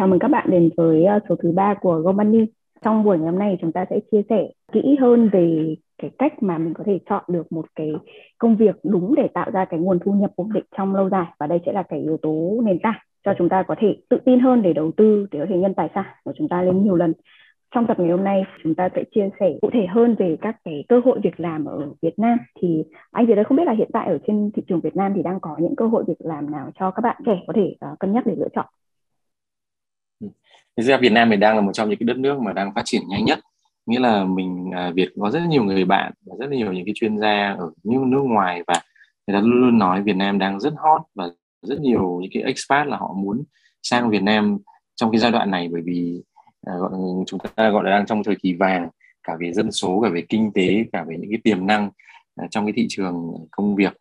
[0.00, 2.46] Chào mừng các bạn đến với ờ, số thứ ba của Go Money.
[2.84, 6.42] Trong buổi ngày hôm nay chúng ta sẽ chia sẻ kỹ hơn về cái cách
[6.42, 7.92] mà mình có thể chọn được một cái
[8.38, 11.26] công việc đúng để tạo ra cái nguồn thu nhập ổn định trong lâu dài.
[11.40, 14.18] Và đây sẽ là cái yếu tố nền tảng cho chúng ta có thể tự
[14.24, 16.84] tin hơn để đầu tư để có thể nhân tài sản của chúng ta lên
[16.84, 17.12] nhiều lần.
[17.74, 20.56] Trong tập ngày hôm nay chúng ta sẽ chia sẻ cụ thể hơn về các
[20.64, 22.38] cái cơ hội việc làm ở Việt Nam.
[22.60, 25.12] Thì anh Việt ơi không biết là hiện tại ở trên thị trường Việt Nam
[25.16, 27.74] thì đang có những cơ hội việc làm nào cho các bạn trẻ có thể
[27.92, 28.66] uh, cân nhắc để lựa chọn?
[30.80, 32.74] Thực ra Việt Nam mình đang là một trong những cái đất nước mà đang
[32.74, 33.38] phát triển nhanh nhất.
[33.86, 36.94] Nghĩa là mình à, Việt có rất nhiều người bạn và rất nhiều những cái
[36.96, 38.74] chuyên gia ở nước nước ngoài và
[39.26, 41.28] người ta luôn luôn nói Việt Nam đang rất hot và
[41.62, 43.44] rất nhiều những cái expat là họ muốn
[43.82, 44.58] sang Việt Nam
[44.96, 46.22] trong cái giai đoạn này bởi vì
[46.66, 46.90] à, gọi
[47.26, 48.88] chúng ta gọi là đang trong thời kỳ vàng
[49.22, 51.90] cả về dân số cả về kinh tế cả về những cái tiềm năng
[52.36, 53.92] à, trong cái thị trường công việc.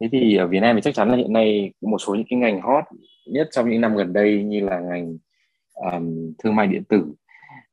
[0.00, 2.38] Thế thì ở Việt Nam thì chắc chắn là hiện nay một số những cái
[2.38, 2.84] ngành hot
[3.26, 5.18] nhất trong những năm gần đây như là ngành
[5.92, 7.14] um, thương mại điện tử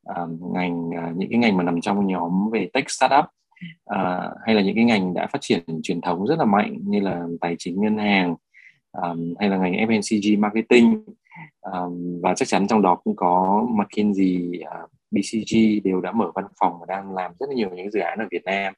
[0.03, 3.25] um, ngành uh, những cái ngành mà nằm trong nhóm về tech startup
[3.91, 6.99] uh, hay là những cái ngành đã phát triển truyền thống rất là mạnh như
[6.99, 8.35] là tài chính ngân hàng
[8.91, 11.05] um, hay là ngành FMCG marketing
[11.61, 16.31] um, và chắc chắn trong đó cũng có McKinsey, à, uh, BCG đều đã mở
[16.35, 18.73] văn phòng và đang làm rất là nhiều những dự án ở Việt Nam.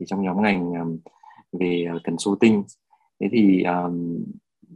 [0.00, 0.98] Thì trong nhóm ngành um,
[1.52, 2.62] về uh, consulting
[3.20, 4.24] thế thì um,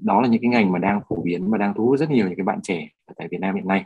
[0.03, 2.27] đó là những cái ngành mà đang phổ biến và đang thu hút rất nhiều
[2.27, 3.85] những cái bạn trẻ tại Việt Nam hiện nay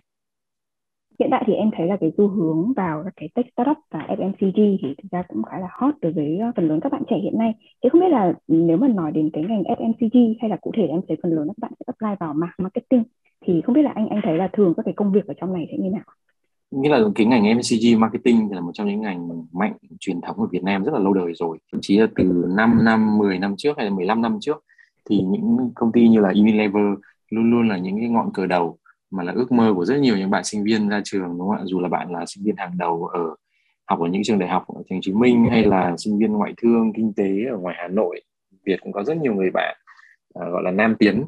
[1.18, 4.06] hiện tại thì em thấy là cái xu hướng vào các cái tech startup và
[4.08, 7.02] FMCG thì thực ra cũng khá là hot đối với ờ, phần lớn các bạn
[7.10, 7.54] trẻ hiện nay.
[7.82, 10.86] Thế không biết là nếu mà nói đến cái ngành FMCG hay là cụ thể
[10.86, 13.02] em thấy phần lớn các bạn sẽ apply vào marketing
[13.46, 15.52] thì không biết là anh anh thấy là thường các cái công việc ở trong
[15.52, 16.02] này sẽ như nào?
[16.70, 20.46] Nghĩa là cái ngành FMCG marketing là một trong những ngành mạnh truyền thống ở
[20.46, 21.58] Việt Nam rất là lâu đời rồi.
[21.72, 24.64] Thậm chí là từ 5 năm, 10 năm trước hay là 15 năm trước
[25.10, 26.84] thì những công ty như là Unilever
[27.30, 28.77] luôn luôn là những cái ngọn cờ đầu
[29.10, 31.56] mà là ước mơ của rất nhiều những bạn sinh viên ra trường đúng không
[31.56, 31.62] ạ?
[31.64, 33.34] Dù là bạn là sinh viên hàng đầu ở
[33.86, 36.18] học ở những trường đại học ở thành phố Hồ Chí Minh hay là sinh
[36.18, 38.20] viên ngoại thương kinh tế ở ngoài Hà Nội
[38.64, 39.76] Việt cũng có rất nhiều người bạn
[40.34, 41.24] à, gọi là nam tiến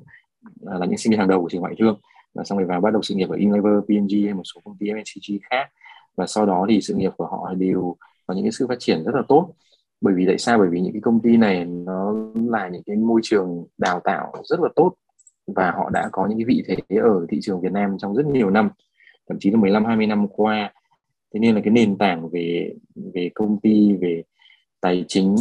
[0.66, 2.00] à, là những sinh viên hàng đầu của trường ngoại thương.
[2.34, 4.76] Và xong rồi vào bắt đầu sự nghiệp ở Unilever, P&G hay một số công
[4.78, 5.68] ty FMCG khác.
[6.16, 7.96] Và sau đó thì sự nghiệp của họ đều
[8.26, 9.52] có những cái sự phát triển rất là tốt.
[10.00, 10.58] Bởi vì tại sao?
[10.58, 14.32] Bởi vì những cái công ty này nó là những cái môi trường đào tạo
[14.44, 14.94] rất là tốt
[15.56, 18.26] và họ đã có những cái vị thế ở thị trường Việt Nam trong rất
[18.26, 18.70] nhiều năm,
[19.28, 20.72] thậm chí là 15 20 năm qua.
[21.34, 22.74] Thế nên là cái nền tảng về
[23.14, 24.22] về công ty, về
[24.80, 25.36] tài chính,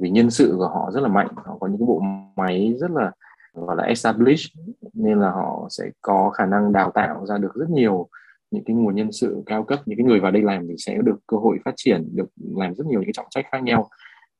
[0.00, 1.28] về nhân sự của họ rất là mạnh.
[1.36, 2.02] Họ có những cái bộ
[2.36, 3.12] máy rất là,
[3.54, 4.52] gọi là, established,
[4.94, 8.08] nên là họ sẽ có khả năng đào tạo ra được rất nhiều
[8.50, 9.80] những cái nguồn nhân sự cao cấp.
[9.86, 12.74] Những cái người vào đây làm thì sẽ được cơ hội phát triển, được làm
[12.74, 13.88] rất nhiều những cái trọng trách khác nhau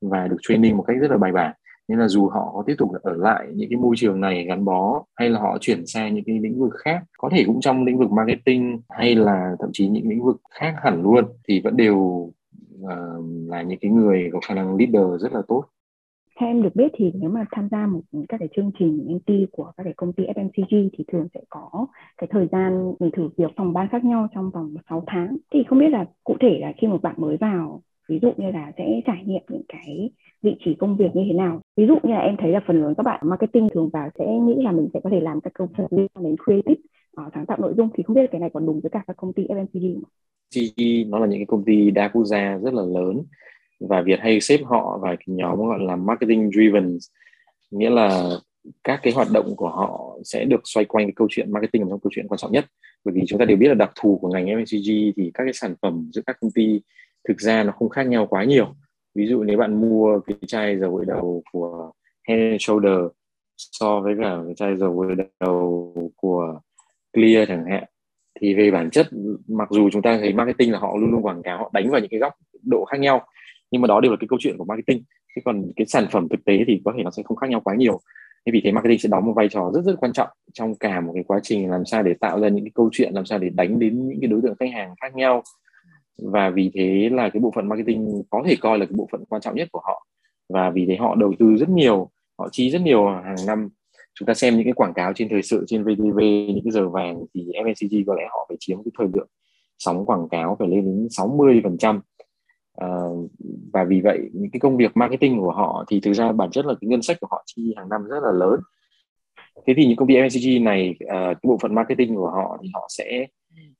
[0.00, 1.52] và được training một cách rất là bài bản
[1.90, 4.64] nên là dù họ có tiếp tục ở lại những cái môi trường này gắn
[4.64, 7.84] bó hay là họ chuyển sang những cái lĩnh vực khác có thể cũng trong
[7.84, 11.76] lĩnh vực marketing hay là thậm chí những lĩnh vực khác hẳn luôn thì vẫn
[11.76, 15.64] đều uh, là những cái người có khả năng leader rất là tốt
[16.40, 19.32] theo em được biết thì nếu mà tham gia một các cái chương trình MT
[19.52, 21.86] của các cái công ty FMCG thì thường sẽ có
[22.18, 25.36] cái thời gian mình thử việc phòng ban khác nhau trong vòng 6 tháng.
[25.52, 28.50] Thì không biết là cụ thể là khi một bạn mới vào ví dụ như
[28.50, 30.10] là sẽ trải nghiệm những cái
[30.42, 31.60] vị trí công việc như thế nào.
[31.76, 34.24] Ví dụ như là em thấy là phần lớn các bạn marketing thường vào sẽ
[34.26, 36.80] nghĩ là mình sẽ có thể làm các công việc liên quan đến creative
[37.26, 39.16] uh, sáng tạo nội dung thì không biết cái này còn đúng với cả các
[39.16, 41.10] công ty FMCG không?
[41.10, 43.22] nó là những cái công ty đa quốc gia rất là lớn
[43.80, 46.98] và Việt hay xếp họ vào cái nhóm gọi là marketing driven.
[47.70, 48.30] Nghĩa là
[48.84, 51.88] các cái hoạt động của họ sẽ được xoay quanh cái câu chuyện marketing là
[51.90, 52.66] trong câu chuyện quan trọng nhất.
[53.04, 55.52] Bởi vì chúng ta đều biết là đặc thù của ngành FMCG thì các cái
[55.52, 56.80] sản phẩm giữa các công ty
[57.28, 58.74] thực ra nó không khác nhau quá nhiều.
[59.14, 61.92] Ví dụ nếu bạn mua cái chai dầu gội đầu của
[62.28, 62.98] Head Shoulder
[63.56, 66.60] so với cả cái chai dầu gội đầu của
[67.12, 67.84] Clear chẳng hạn,
[68.40, 69.08] thì về bản chất,
[69.48, 72.00] mặc dù chúng ta thấy marketing là họ luôn luôn quảng cáo, họ đánh vào
[72.00, 72.32] những cái góc,
[72.62, 73.26] độ khác nhau,
[73.70, 75.02] nhưng mà đó đều là cái câu chuyện của marketing.
[75.34, 77.60] Chứ còn cái sản phẩm thực tế thì có thể nó sẽ không khác nhau
[77.64, 78.00] quá nhiều.
[78.46, 81.00] Nên vì thế marketing sẽ đóng một vai trò rất rất quan trọng trong cả
[81.00, 83.38] một cái quá trình làm sao để tạo ra những cái câu chuyện, làm sao
[83.38, 85.42] để đánh đến những cái đối tượng khách hàng khác nhau
[86.22, 89.24] và vì thế là cái bộ phận marketing có thể coi là cái bộ phận
[89.28, 90.06] quan trọng nhất của họ.
[90.48, 93.68] Và vì thế họ đầu tư rất nhiều họ chi rất nhiều hàng năm.
[94.14, 96.18] Chúng ta xem những cái quảng cáo trên thời sự trên VTV
[96.48, 99.28] những cái giờ vàng thì FMCG có lẽ họ phải chiếm cái thời lượng
[99.78, 102.00] sóng quảng cáo phải lên đến 60 phần trăm.
[102.72, 103.10] Ờ,
[103.72, 106.66] và vì vậy những cái công việc marketing của họ thì thực ra bản chất
[106.66, 108.60] là cái ngân sách của họ chi hàng năm rất là lớn.
[109.66, 112.68] Thế thì những công ty FMCG này uh, cái bộ phận marketing của họ thì
[112.74, 113.26] họ sẽ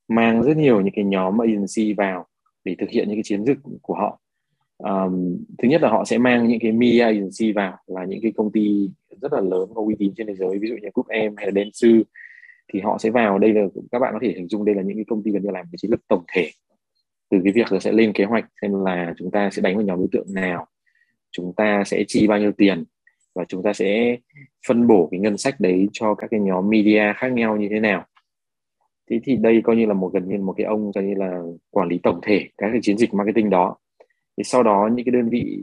[0.07, 2.25] mang rất nhiều những cái nhóm agency vào
[2.63, 4.19] để thực hiện những cái chiến dịch của họ.
[4.77, 8.31] Um, thứ nhất là họ sẽ mang những cái media agency vào là những cái
[8.35, 8.89] công ty
[9.21, 11.45] rất là lớn có uy tín trên thế giới ví dụ như Group Em hay
[11.45, 12.03] là Dentsu
[12.73, 13.61] thì họ sẽ vào đây là
[13.91, 15.65] các bạn có thể hình dung đây là những cái công ty gần như làm
[15.71, 16.49] cái chiến lược tổng thể.
[17.29, 19.85] Từ cái việc là sẽ lên kế hoạch xem là chúng ta sẽ đánh vào
[19.85, 20.67] nhóm đối tượng nào
[21.31, 22.83] chúng ta sẽ chi bao nhiêu tiền
[23.35, 24.17] và chúng ta sẽ
[24.67, 27.79] phân bổ cái ngân sách đấy cho các cái nhóm media khác nhau như thế
[27.79, 28.05] nào
[29.11, 31.41] thế thì đây coi như là một gần như một cái ông coi như là
[31.69, 33.75] quản lý tổng thể các cái chiến dịch marketing đó.
[34.37, 35.59] Thì sau đó những cái đơn vị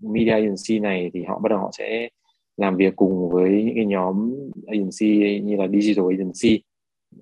[0.00, 2.08] media agency này thì họ bắt đầu họ sẽ
[2.56, 4.34] làm việc cùng với những cái nhóm
[4.66, 6.62] agency như là digital agency.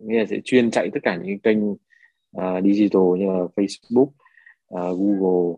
[0.01, 4.09] Nghĩa là sẽ chuyên chạy tất cả những kênh uh, digital như là Facebook,
[4.75, 5.57] uh, Google,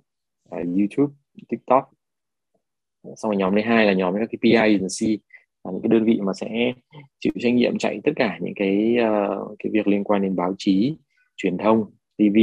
[0.48, 1.12] uh, YouTube,
[1.48, 1.90] TikTok.
[3.04, 5.22] Xong rồi nhóm thứ hai là nhóm các cái PR agency
[5.64, 6.72] là những cái đơn vị mà sẽ
[7.20, 10.54] chịu trách nhiệm chạy tất cả những cái uh, cái việc liên quan đến báo
[10.58, 10.96] chí,
[11.36, 11.84] truyền thông,
[12.18, 12.38] TV,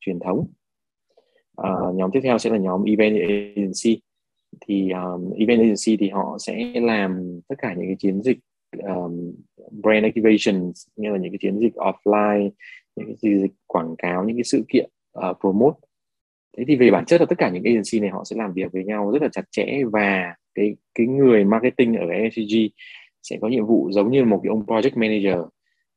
[0.00, 0.46] truyền thống.
[1.60, 4.02] Uh, nhóm tiếp theo sẽ là nhóm event agency
[4.60, 8.38] thì um, event agency thì họ sẽ làm tất cả những cái chiến dịch
[8.84, 9.34] um,
[9.82, 12.50] brand activation như là những cái chiến dịch offline
[12.96, 15.76] những cái chiến dịch quảng cáo những cái sự kiện uh, promote
[16.58, 18.72] thế thì về bản chất là tất cả những agency này họ sẽ làm việc
[18.72, 22.56] với nhau rất là chặt chẽ và cái cái người marketing ở ESG
[23.22, 25.46] sẽ có nhiệm vụ giống như một cái ông project manager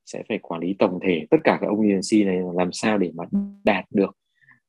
[0.05, 3.11] sẽ phải quản lý tổng thể tất cả các ông agency này làm sao để
[3.15, 3.23] mà
[3.63, 4.17] đạt được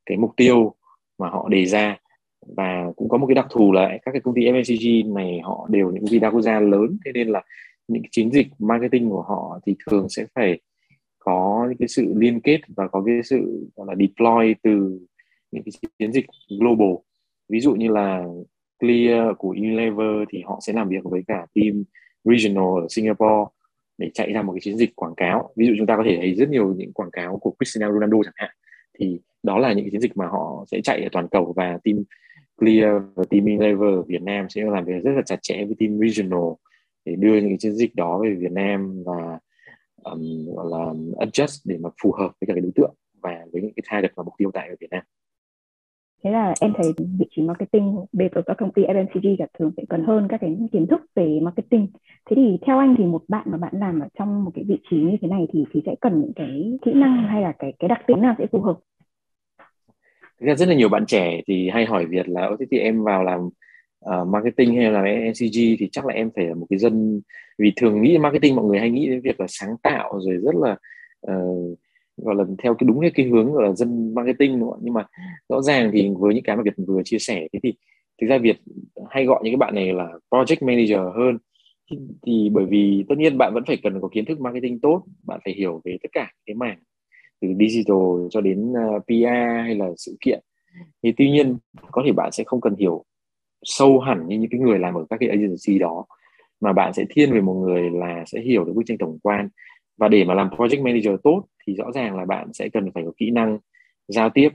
[0.07, 0.75] cái mục tiêu
[1.19, 1.99] mà họ đề ra.
[2.57, 5.67] Và cũng có một cái đặc thù là các cái công ty FMCG này họ
[5.71, 7.43] đều những công ty đa quốc gia lớn, thế nên là
[7.89, 10.61] những chiến dịch marketing của họ thì thường sẽ phải
[11.19, 15.01] có những cái sự liên kết và có cái sự, gọi là, deploy từ
[15.51, 16.27] những cái chiến dịch
[16.61, 16.95] global.
[17.49, 18.25] Ví dụ như là
[18.81, 21.85] Clear của Unilever thì họ sẽ làm việc với cả team
[22.25, 23.51] regional ở Singapore
[23.99, 26.17] để chạy ra một cái chiến dịch quảng cáo ví dụ chúng ta có thể
[26.17, 28.51] thấy rất nhiều những quảng cáo của Cristiano Ronaldo chẳng hạn
[28.99, 31.79] thì đó là những cái chiến dịch mà họ sẽ chạy ở toàn cầu và
[31.85, 32.03] team
[32.61, 35.77] Clear và team Unilever ở Việt Nam sẽ làm việc rất là chặt chẽ với
[35.79, 36.53] team regional
[37.05, 39.39] để đưa những cái chiến dịch đó về Việt Nam và
[40.03, 40.93] um, gọi là
[41.27, 44.13] adjust để mà phù hợp với cả cái đối tượng và với những cái target
[44.15, 45.03] và mục tiêu tại ở Việt Nam.
[46.25, 49.71] Thế là em thấy vị trí marketing về ở các công ty FMCG là thường
[49.77, 51.89] sẽ cần hơn các cái kiến thức về marketing.
[52.31, 54.79] Thế thì theo anh thì một bạn mà bạn làm ở trong một cái vị
[54.91, 57.73] trí như thế này thì thì sẽ cần những cái kỹ năng hay là cái
[57.79, 58.77] cái đặc tính nào sẽ phù hợp?
[60.41, 63.05] Thực ra rất là nhiều bạn trẻ thì hay hỏi Việt là thế thì em
[63.05, 66.79] vào làm uh, marketing hay là FMCG thì chắc là em phải là một cái
[66.79, 67.21] dân
[67.59, 70.55] vì thường nghĩ marketing mọi người hay nghĩ đến việc là sáng tạo rồi rất
[70.55, 70.77] là
[71.33, 71.79] uh,
[72.17, 74.81] gọi là theo cái đúng cái, cái hướng gọi là dân marketing đúng không?
[74.83, 75.07] nhưng mà
[75.49, 77.75] rõ ràng thì với những cái mà Việt vừa chia sẻ thế thì
[78.21, 78.57] thực ra Việt
[79.11, 81.39] hay gọi những cái bạn này là project manager hơn.
[81.91, 85.03] Thì, thì bởi vì tất nhiên bạn vẫn phải cần có kiến thức marketing tốt
[85.27, 86.79] bạn phải hiểu về tất cả cái mảng
[87.41, 90.41] từ digital cho đến ờ, uh, PR hay là sự kiện.
[91.03, 91.57] Thì tuy nhiên
[91.91, 93.05] có thể bạn sẽ không cần hiểu
[93.63, 96.07] sâu hẳn như những cái người làm ở các cái agency đó
[96.61, 99.49] mà bạn sẽ thiên về một người là sẽ hiểu được bức tranh tổng quan
[99.97, 103.03] và để mà làm project manager tốt thì rõ ràng là bạn sẽ cần phải
[103.07, 103.59] có kỹ năng
[104.09, 104.49] giao tiếp,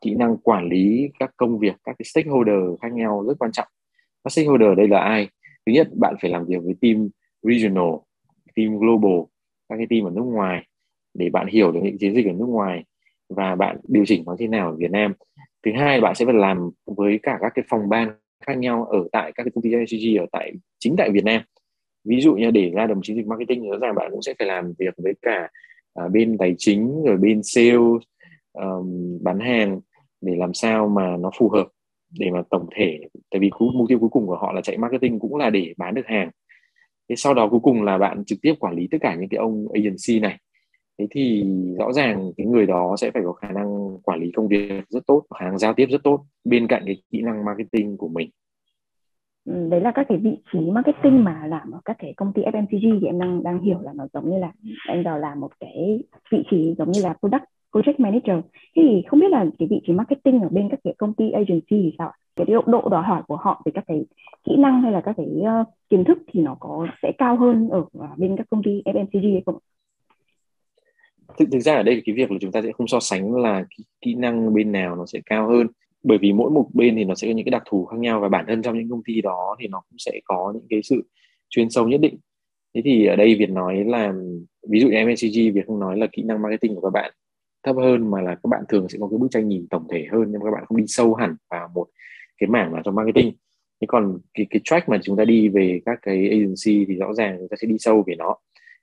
[0.00, 3.68] kỹ năng quản lý các công việc, các cái stakeholder khác nhau rất quan trọng.
[4.24, 5.28] Các stakeholder đây là ai?
[5.66, 7.08] Thứ nhất, bạn phải làm việc với team
[7.42, 7.94] regional,
[8.56, 9.20] team global,
[9.68, 10.66] các cái team ở nước ngoài
[11.14, 12.84] để bạn hiểu được những chiến dịch ở nước ngoài
[13.28, 15.12] và bạn điều chỉnh nó thế nào ở Việt Nam.
[15.64, 18.12] Thứ hai, bạn sẽ phải làm với cả các cái phòng ban
[18.46, 21.42] khác nhau ở tại các cái công ty FMCG ở tại, chính tại Việt Nam
[22.08, 24.34] ví dụ như để ra đồng chiến dịch marketing thì rõ ràng bạn cũng sẽ
[24.38, 25.48] phải làm việc với cả
[25.94, 27.76] à, bên tài chính rồi bên sale
[28.52, 29.80] um, bán hàng
[30.20, 31.66] để làm sao mà nó phù hợp
[32.18, 33.00] để mà tổng thể.
[33.30, 35.94] Tại vì mục tiêu cuối cùng của họ là chạy marketing cũng là để bán
[35.94, 36.30] được hàng.
[37.08, 39.38] Thế sau đó cuối cùng là bạn trực tiếp quản lý tất cả những cái
[39.38, 40.38] ông agency này.
[40.98, 41.44] Thế thì
[41.78, 45.06] rõ ràng cái người đó sẽ phải có khả năng quản lý công việc rất
[45.06, 48.30] tốt khả năng giao tiếp rất tốt bên cạnh cái kỹ năng marketing của mình
[49.70, 53.00] đấy là các cái vị trí marketing mà làm ở các cái công ty FMCG
[53.00, 54.52] thì em đang đang hiểu là nó giống như là
[54.86, 56.02] anh vào làm một cái
[56.32, 58.44] vị trí giống như là product project manager.
[58.76, 61.30] Thế thì không biết là cái vị trí marketing ở bên các cái công ty
[61.30, 64.04] agency thì sao cái độ độ đòi hỏi của họ về các cái
[64.44, 67.68] kỹ năng hay là các cái uh, kiến thức thì nó có sẽ cao hơn
[67.68, 69.58] ở uh, bên các công ty FMCG hay không?
[71.38, 73.64] thực, thực ra ở đây cái việc là chúng ta sẽ không so sánh là
[73.76, 75.66] kỹ, kỹ năng bên nào nó sẽ cao hơn
[76.02, 78.20] bởi vì mỗi một bên thì nó sẽ có những cái đặc thù khác nhau
[78.20, 80.80] và bản thân trong những công ty đó thì nó cũng sẽ có những cái
[80.82, 81.02] sự
[81.48, 82.18] chuyên sâu nhất định.
[82.74, 84.14] Thế thì ở đây Việt nói là,
[84.68, 87.12] ví dụ như MSCG Việt không nói là kỹ năng marketing của các bạn
[87.62, 90.06] thấp hơn mà là các bạn thường sẽ có cái bức tranh nhìn tổng thể
[90.12, 91.86] hơn nhưng mà các bạn không đi sâu hẳn vào một
[92.38, 93.32] cái mảng nào trong marketing.
[93.80, 97.14] Thế còn cái cái track mà chúng ta đi về các cái agency thì rõ
[97.14, 98.36] ràng chúng ta sẽ đi sâu về nó.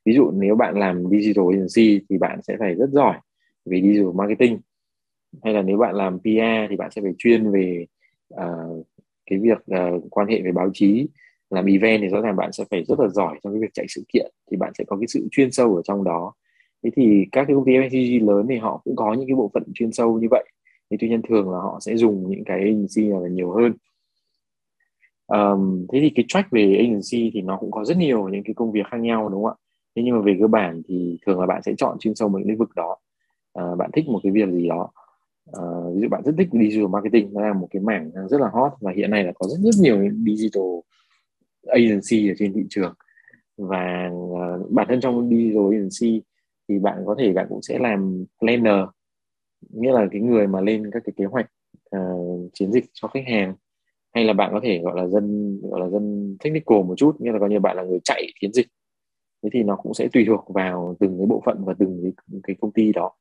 [0.05, 3.17] Ví dụ nếu bạn làm digital agency thì bạn sẽ phải rất giỏi
[3.65, 4.59] về digital marketing
[5.43, 7.85] hay là nếu bạn làm PR thì bạn sẽ phải chuyên về
[8.33, 8.85] uh,
[9.25, 11.07] cái việc uh, quan hệ với báo chí.
[11.49, 13.85] Làm event thì rõ ràng bạn sẽ phải rất là giỏi trong cái việc chạy
[13.89, 16.33] sự kiện thì bạn sẽ có cái sự chuyên sâu ở trong đó.
[16.83, 19.51] Thế thì các cái công ty FMCG lớn thì họ cũng có những cái bộ
[19.53, 20.45] phận chuyên sâu như vậy.
[20.91, 23.73] Thì tuy nhiên thường là họ sẽ dùng những cái agency là nhiều hơn.
[25.27, 28.53] Um, thế thì cái track về agency thì nó cũng có rất nhiều những cái
[28.53, 29.61] công việc khác nhau đúng không ạ?
[29.95, 32.39] Thế nhưng mà về cơ bản thì thường là bạn sẽ chọn chuyên sâu một
[32.45, 32.97] lĩnh vực đó.
[33.59, 34.89] Uh, bạn thích một cái việc gì đó
[35.49, 38.49] uh, ví dụ bạn rất thích digital marketing nó là một cái mảng rất là
[38.49, 40.63] hot và hiện nay là có rất rất nhiều digital
[41.67, 42.93] agency ở trên thị trường.
[43.57, 46.21] Và uh, bản thân trong digital agency
[46.69, 48.85] thì bạn có thể bạn cũng sẽ làm planner
[49.69, 51.51] nghĩa là cái người mà lên các cái kế hoạch
[51.97, 53.55] uh, chiến dịch cho khách hàng.
[54.13, 57.31] Hay là bạn có thể gọi là dân gọi là dân technical một chút nghĩa
[57.31, 58.67] là coi như bạn là người chạy chiến dịch.
[59.43, 62.39] Thế thì nó cũng sẽ tùy thuộc vào từng cái bộ phận và từng cái,
[62.43, 63.11] cái công ty đó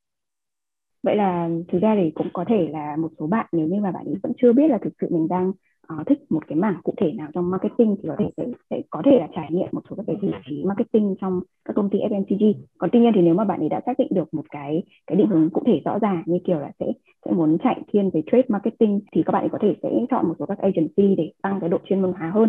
[1.04, 3.92] vậy là thực ra thì cũng có thể là một số bạn nếu như mà
[3.92, 5.52] bạn ấy vẫn chưa biết là thực sự mình đang
[6.00, 8.82] uh, thích một cái mảng cụ thể nào trong marketing thì có thể sẽ, sẽ
[8.90, 11.90] có thể là trải nghiệm một số các cái vị trí marketing trong các công
[11.90, 14.44] ty FMCG còn tuy nhiên thì nếu mà bạn ấy đã xác định được một
[14.50, 16.86] cái cái định hướng cụ thể rõ ràng như kiểu là sẽ
[17.24, 20.28] sẽ muốn chạy thiên về trade marketing thì các bạn ấy có thể sẽ chọn
[20.28, 22.48] một số các agency để tăng cái độ chuyên môn hóa hơn.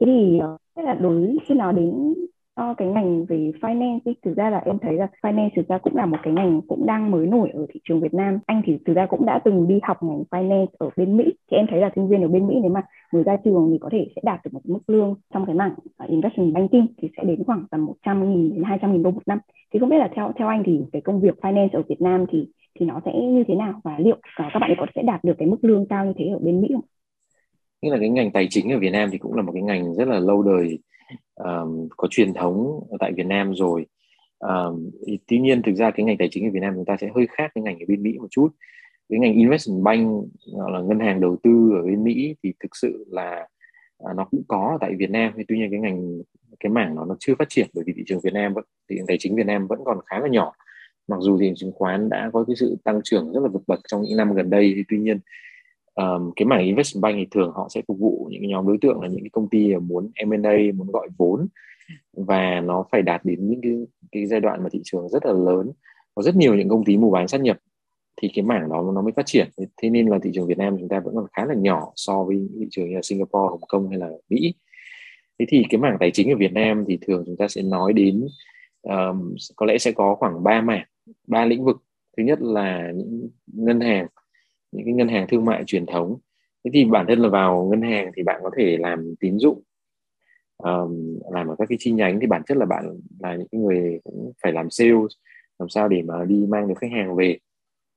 [0.00, 0.40] Thế thì
[0.80, 2.14] uh, là đối khi nào đến
[2.60, 5.78] uh, cái ngành về finance thì thực ra là em thấy là finance thực ra
[5.78, 8.38] cũng là một cái ngành cũng đang mới nổi ở thị trường Việt Nam.
[8.46, 11.24] Anh thì thực ra cũng đã từng đi học ngành finance ở bên Mỹ.
[11.50, 12.82] Thì em thấy là sinh viên ở bên Mỹ nếu mà
[13.12, 15.74] mới ra trường thì có thể sẽ đạt được một mức lương trong cái mảng
[15.96, 19.22] à, investment banking thì sẽ đến khoảng tầm 100 nghìn đến 200 nghìn đô một
[19.26, 19.38] năm.
[19.72, 22.24] Thì không biết là theo theo anh thì cái công việc finance ở Việt Nam
[22.32, 22.48] thì
[22.80, 23.80] thì nó sẽ như thế nào?
[23.84, 26.12] Và liệu à, các bạn ấy có sẽ đạt được cái mức lương cao như
[26.16, 26.84] thế ở bên Mỹ không?
[27.84, 29.94] Nghĩa là cái ngành tài chính ở Việt Nam thì cũng là một cái ngành
[29.94, 30.78] rất là lâu đời
[31.34, 33.86] um, có truyền thống tại Việt Nam rồi.
[34.38, 34.90] Um,
[35.26, 37.26] tuy nhiên thực ra cái ngành tài chính ở Việt Nam chúng ta sẽ hơi
[37.30, 38.48] khác cái ngành ở bên Mỹ một chút.
[39.08, 40.24] Cái ngành investment bank
[40.70, 43.48] là ngân hàng đầu tư ở bên Mỹ thì thực sự là
[43.98, 45.32] à, nó cũng có tại Việt Nam.
[45.48, 46.18] Tuy nhiên cái ngành
[46.60, 48.96] cái mảng nó nó chưa phát triển bởi vì thị trường Việt Nam vẫn thị
[48.98, 50.52] trường tài chính Việt Nam vẫn còn khá là nhỏ.
[51.08, 53.62] Mặc dù thị trường chứng khoán đã có cái sự tăng trưởng rất là vượt
[53.66, 55.20] bậc trong những năm gần đây thì tuy nhiên
[55.94, 59.00] um, cái mảng investment bank thì thường họ sẽ phục vụ những nhóm đối tượng
[59.00, 61.46] là những cái công ty muốn M&A muốn gọi vốn.
[62.12, 63.72] Và nó phải đạt đến những cái,
[64.12, 65.72] cái giai đoạn mà thị trường rất là lớn
[66.14, 67.58] có rất nhiều những công ty mua bán sát nhập
[68.22, 69.48] thì cái mảng đó nó mới phát triển.
[69.82, 72.24] Thế nên là thị trường Việt Nam chúng ta vẫn còn khá là nhỏ so
[72.24, 74.54] với những thị trường như là Singapore, Hồng Kông hay là Mỹ.
[75.38, 77.92] Thế thì cái mảng tài chính ở Việt Nam thì thường chúng ta sẽ nói
[77.92, 78.28] đến
[78.82, 80.86] um, có lẽ sẽ có khoảng 3 mảng
[81.26, 81.76] ba lĩnh vực.
[82.16, 84.06] Thứ nhất là những ngân hàng
[84.74, 86.18] những cái ngân hàng thương mại truyền thống.
[86.64, 89.62] Thế thì bản thân là vào ngân hàng thì bạn có thể làm tín dụng
[90.56, 94.00] um, làm ở các cái chi nhánh thì bản chất là bạn là những người
[94.04, 95.12] cũng phải làm sales
[95.58, 97.38] làm sao để mà đi mang được khách hàng về.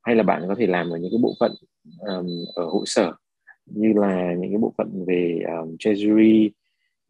[0.03, 1.51] Hay là bạn có thể làm ở những cái bộ phận
[1.99, 3.13] um, ở hội sở
[3.65, 6.51] như là những cái bộ phận về um, treasury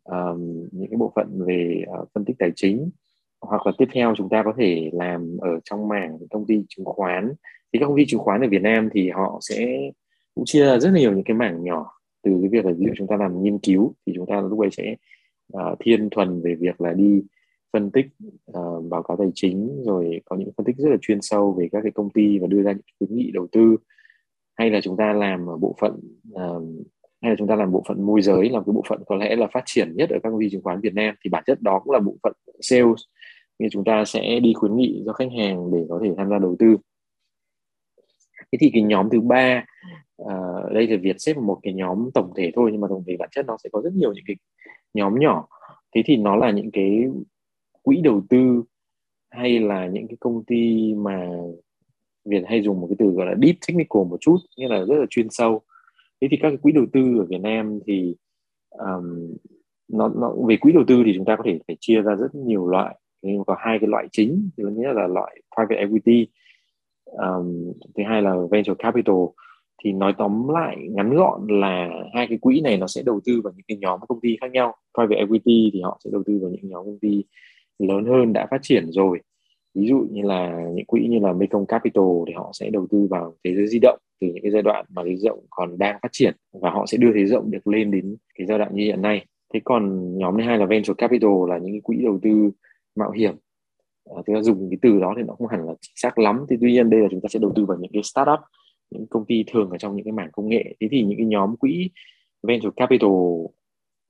[0.04, 2.90] um, những cái bộ phận về uh, phân tích tài chính.
[3.42, 6.86] Hoặc là tiếp theo chúng ta có thể làm ở trong mảng công ty chứng
[6.86, 7.34] khoán
[7.74, 9.92] thì các công ty chứng khoán ở Việt Nam thì họ sẽ
[10.36, 11.92] cũng chia ra rất nhiều những cái mảng nhỏ.
[12.24, 14.60] Từ cái việc là ví dụ chúng ta làm nghiên cứu thì chúng ta lúc
[14.60, 14.96] ấy sẽ
[15.54, 17.22] uh, thiên thuần về việc là đi
[17.74, 18.06] phân tích
[18.52, 21.70] uh, báo cáo tài chính rồi có những phân tích rất là chuyên sâu về
[21.72, 23.78] các cái công ty và đưa ra những khuyến nghị đầu tư.
[24.56, 26.00] Hay là chúng ta làm ở bộ phận
[26.34, 26.64] uh,
[27.22, 29.36] hay là chúng ta làm bộ phận môi giới là cái bộ phận có lẽ
[29.36, 31.62] là phát triển nhất ở các công ty chứng khoán Việt Nam thì bản chất
[31.62, 33.02] đó cũng là bộ phận sales.
[33.60, 36.40] Thì chúng ta sẽ đi khuyến nghị cho khách hàng để có thể tham gia
[36.40, 36.78] đầu tư
[38.52, 39.66] thế thì cái nhóm thứ ba
[40.22, 43.16] uh, đây là Việt xếp một cái nhóm tổng thể thôi nhưng mà tổng thể
[43.20, 44.36] bản chất nó sẽ có rất nhiều những cái
[44.94, 45.48] nhóm nhỏ.
[45.96, 47.04] Thế thì nó là những cái
[47.82, 48.64] quỹ đầu tư
[49.30, 51.30] hay là những cái công ty mà
[52.26, 54.96] Việt hay dùng một cái từ gọi là deep technical một chút nghĩa là rất
[54.96, 55.62] là chuyên sâu.
[56.22, 58.16] Thế thì các cái quỹ đầu tư ở Việt Nam thì
[58.70, 59.36] um,
[59.88, 62.36] nó, nó về quỹ đầu tư thì chúng ta có thể phải chia ra rất
[62.36, 63.00] nhiều loại.
[63.22, 66.28] Nhưng có hai cái loại chính thứ nhất là loại private equity
[67.12, 69.16] um, thứ hai là venture capital.
[69.84, 73.42] Thì nói tóm lại ngắn gọn là hai cái quỹ này nó sẽ đầu tư
[73.44, 74.76] vào những cái nhóm công ty khác nhau.
[74.98, 77.24] Private equity thì họ sẽ đầu tư vào những nhóm công ty
[77.80, 79.20] lớn hơn đã phát triển rồi.
[79.76, 83.08] Ví dụ như là những quỹ như là Mekong Capital thì họ sẽ đầu tư
[83.10, 85.78] vào thế giới di động từ những cái giai đoạn mà thế giới rộng còn
[85.78, 88.58] đang phát triển và họ sẽ đưa thế giới rộng được lên đến cái giai
[88.58, 89.26] đoạn như hiện nay.
[89.54, 92.52] Thế còn nhóm thứ hai là venture capital là những cái quỹ đầu tư
[92.96, 93.36] mạo hiểm
[94.16, 96.46] à, chúng ta dùng cái từ đó thì nó không hẳn là chính xác lắm.
[96.50, 98.40] Thì tuy nhiên đây là chúng ta sẽ đầu tư vào những cái startup
[98.90, 100.76] những công ty thường ở trong những cái mảng công nghệ.
[100.80, 101.90] Thế thì những cái nhóm quỹ
[102.44, 103.10] venture capital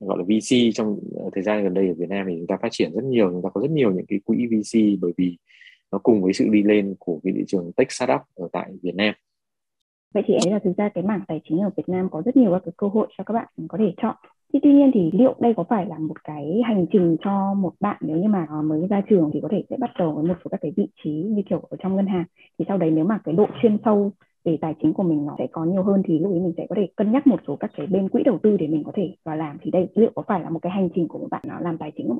[0.00, 2.56] gọi là VC trong ờ, thời gian gần đây ở Việt Nam thì chúng ta
[2.62, 5.36] phát triển rất nhiều chúng ta có rất nhiều những cái quỹ VC bởi vì
[5.92, 8.94] nó cùng với sự đi lên của cái thị trường tech startup ở tại Việt
[8.94, 9.14] Nam.
[10.14, 12.36] Vậy thì ấy là thực ra cái mảng tài chính ở Việt Nam có rất
[12.36, 14.16] nhiều các cái cơ hội cho các bạn có thể chọn
[14.52, 17.72] thì tuy nhiên thì liệu đây có phải là một cái hành trình cho một
[17.80, 20.34] bạn nếu như mà mới ra trường thì có thể sẽ bắt đầu với một
[20.44, 22.24] số các cái vị trí như kiểu ở trong ngân hàng
[22.58, 24.12] thì sau đấy nếu mà cái độ chuyên sâu
[24.44, 26.66] về tài chính của mình nó sẽ có nhiều hơn thì lúc ấy mình sẽ
[26.68, 28.92] có thể cân nhắc một số các cái bên quỹ đầu tư để mình có
[28.94, 31.28] thể vào làm thì đây liệu có phải là một cái hành trình của một
[31.30, 32.18] bạn nó làm tài chính không?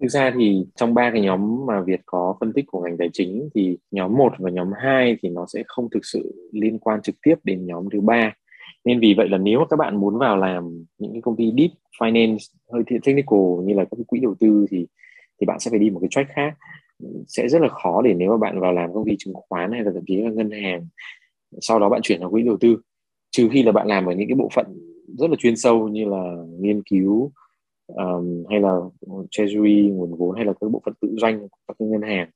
[0.00, 3.08] Thực ra thì trong ba cái nhóm mà Việt có phân tích của ngành tài
[3.12, 7.02] chính thì nhóm 1 và nhóm 2 thì nó sẽ không thực sự liên quan
[7.02, 8.32] trực tiếp đến nhóm thứ ba.
[8.84, 11.70] Nên vì vậy là nếu các bạn muốn vào làm những cái công ty deep
[12.00, 12.38] finance
[12.72, 14.86] hơi technical như là các cái quỹ đầu tư thì
[15.40, 16.54] thì bạn sẽ phải đi một cái track khác.
[17.26, 19.84] Sẽ rất là khó để nếu mà bạn vào làm công ty chứng khoán hay
[19.84, 20.86] là thậm chí là ngân hàng
[21.60, 22.76] sau đó bạn chuyển vào quỹ đầu tư.
[23.30, 24.66] Trừ khi là bạn làm ở những cái bộ phận
[25.18, 27.32] rất là chuyên sâu như là nghiên cứu
[27.86, 28.76] um, hay là
[29.30, 32.30] treasury nguồn vốn hay là các bộ phận tự doanh của các cái ngân hàng.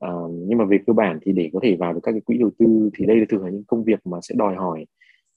[0.00, 2.38] Um, nhưng mà về cơ bản thì để có thể vào được các cái quỹ
[2.38, 4.86] đầu tư thì đây là thường là những công việc mà sẽ đòi hỏi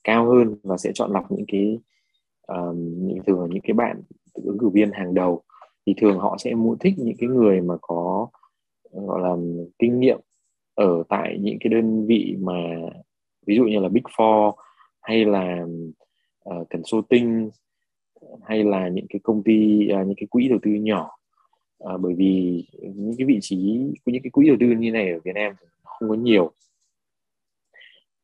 [0.04, 1.78] cao hơn và sẽ chọn lọc những cái
[2.46, 4.02] um, những thường là những cái bạn
[4.34, 5.42] ứng cử viên hàng đầu.
[5.86, 8.28] Thì thường họ sẽ muốn thích những cái người mà có
[8.92, 9.36] gọi là
[9.78, 10.20] kinh nghiệm
[10.74, 12.52] ở tại những cái đơn vị mà
[13.46, 14.52] ví dụ như là Big Four
[15.00, 15.66] hay là
[16.50, 17.50] uh, consulting
[18.42, 21.10] hay là những cái công ty uh, những cái quỹ đầu tư nhỏ.
[21.84, 23.56] Uh, bởi vì những cái vị trí
[24.06, 25.54] những cái quỹ đầu tư như này ở Việt Nam
[25.84, 26.52] không có nhiều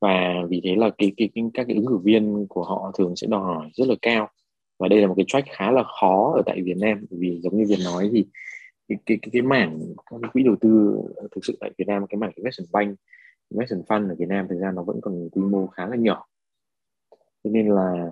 [0.06, 3.16] và vì thế là cái, cái, cái các cái ứng cử viên của họ thường
[3.16, 4.28] sẽ đòi hỏi rất là cao.
[4.78, 7.04] Và đây là một cái track khá là khó ở tại Việt Nam.
[7.10, 8.26] Vì giống như Việt nói thì
[8.88, 11.00] cái cái cái, cái mảng các cái quỹ đầu tư
[11.34, 12.98] thực sự tại Việt Nam cái mảng investment bank
[13.50, 16.26] investment fund ở Việt Nam thực ra nó vẫn còn quy mô khá là nhỏ.
[17.44, 18.10] Cho nên là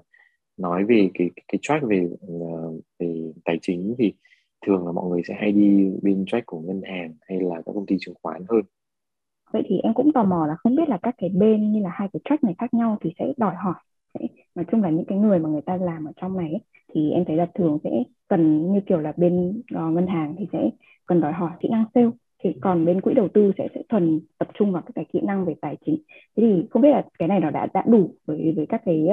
[0.56, 4.12] nói về cái cái, cái track về ờ, về tài chính thì
[4.66, 7.72] thường là mọi người sẽ hay đi bên track của ngân hàng hay là các
[7.74, 8.62] công ty chứng khoán hơn
[9.54, 11.90] vậy thì em cũng tò mò là không biết là các cái bên như là
[11.92, 13.74] hai cái track này khác nhau thì sẽ đòi hỏi
[14.14, 16.60] sẽ nói chung là những cái người mà người ta làm ở trong này ấy,
[16.94, 17.90] thì em thấy là thường sẽ
[18.28, 20.70] cần như kiểu là bên uh, ngân hàng thì sẽ
[21.06, 22.10] cần đòi hỏi kỹ năng sale.
[22.44, 25.20] Thì còn bên quỹ đầu tư sẽ sẽ thuần tập trung vào các cái kỹ
[25.22, 25.96] năng về tài chính.
[26.36, 29.06] Thế thì không biết là cái này nó đã đã đủ với với các cái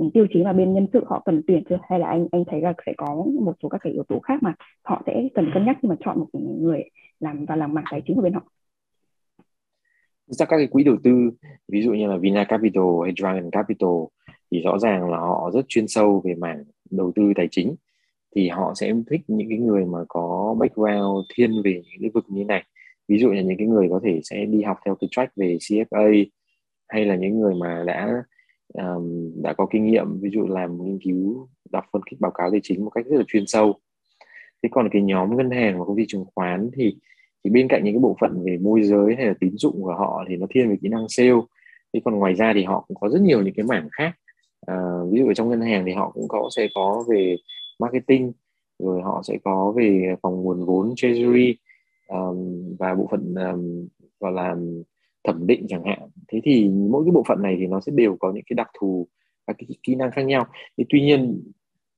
[0.00, 1.78] uh, tiêu chí mà bên nhân sự họ cần tuyển chưa?
[1.82, 4.42] Hay là anh anh thấy là sẽ có một số các cái yếu tố khác
[4.42, 6.26] mà họ sẽ cần cân nhắc khi mà chọn một
[6.60, 6.82] người
[7.20, 8.42] làm và làm mảng tài chính của bên họ?
[10.26, 11.30] Ra các cái quỹ đầu tư
[11.68, 13.90] ví dụ như là Vina Capital hay Dragon Capital
[14.52, 17.74] thì rõ ràng là họ rất chuyên sâu về mảng đầu tư tài chính.
[18.36, 22.24] Thì họ sẽ thích những cái người mà có background thiên về những lĩnh vực
[22.28, 22.64] như này.
[23.08, 25.56] Ví dụ như những cái người có thể sẽ đi học theo cái track về
[25.60, 26.24] CFA
[26.88, 28.22] hay là những người mà đã
[28.74, 32.50] um, đã có kinh nghiệm ví dụ làm nghiên cứu đọc phân tích báo cáo
[32.50, 33.74] tài chính một cách rất là chuyên sâu.
[34.62, 36.96] Thế còn cái nhóm ngân hàng và công ty chứng khoán thì
[37.44, 39.94] thì bên cạnh những cái bộ phận về môi giới hay là tín dụng của
[39.94, 41.40] họ thì nó thiên về kỹ năng sale.
[41.94, 44.12] Thế còn ngoài ra thì họ cũng có rất nhiều những cái mảng khác.
[44.66, 44.76] À,
[45.10, 47.36] ví dụ ở trong ngân hàng thì họ cũng có sẽ có về
[47.78, 48.32] marketing
[48.78, 51.56] rồi họ sẽ có về phòng nguồn vốn treasury
[52.08, 53.88] um, và bộ phận um,
[54.20, 54.56] gọi là
[55.24, 55.98] thẩm định chẳng hạn.
[56.28, 58.70] Thế thì mỗi cái bộ phận này thì nó sẽ đều có những cái đặc
[58.80, 59.08] thù
[59.46, 60.46] và cái kỹ năng khác nhau.
[60.78, 61.42] Thì tuy nhiên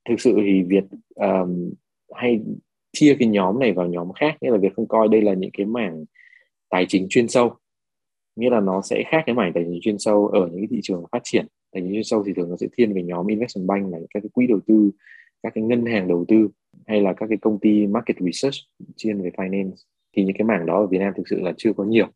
[0.09, 0.83] thực sự thì việt
[1.15, 1.71] um,
[2.13, 2.39] hay
[2.95, 5.51] chia cái nhóm này vào nhóm khác, nghĩa là việc không coi đây là những
[5.53, 6.05] cái mảng
[6.69, 7.53] tài chính chuyên sâu.
[8.35, 10.79] Nghĩa là nó sẽ khác cái mảng tài chính chuyên sâu ở những cái thị
[10.83, 11.45] trường phát triển.
[11.71, 14.19] Tài chính chuyên sâu thì thường nó sẽ thiên về nhóm investment bank này, các
[14.19, 14.91] cái quỹ đầu tư,
[15.43, 16.49] các cái ngân hàng đầu tư,
[16.87, 18.55] hay là các cái công ty market research,
[18.97, 19.75] chuyên về finance.
[20.17, 22.07] Thì những cái mảng đó ở Việt Nam thực sự là chưa có nhiều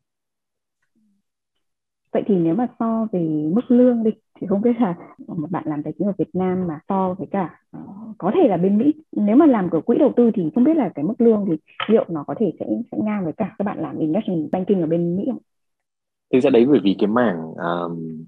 [2.13, 3.19] vậy thì nếu mà so về
[3.53, 4.95] mức lương đi thì không biết là
[5.27, 7.79] một bạn làm tài chính ở Việt Nam mà so với cả ờ,
[8.17, 8.93] có thể là bên Mỹ.
[9.11, 11.53] Nếu mà làm của quỹ đầu tư thì không biết là cái mức lương thì
[11.87, 14.87] liệu nó có thể sẽ sẽ ngang với cả các bạn làm investment banking ở
[14.87, 15.39] bên Mỹ không?
[16.33, 18.25] Thực ra đấy bởi vì cái mảng um,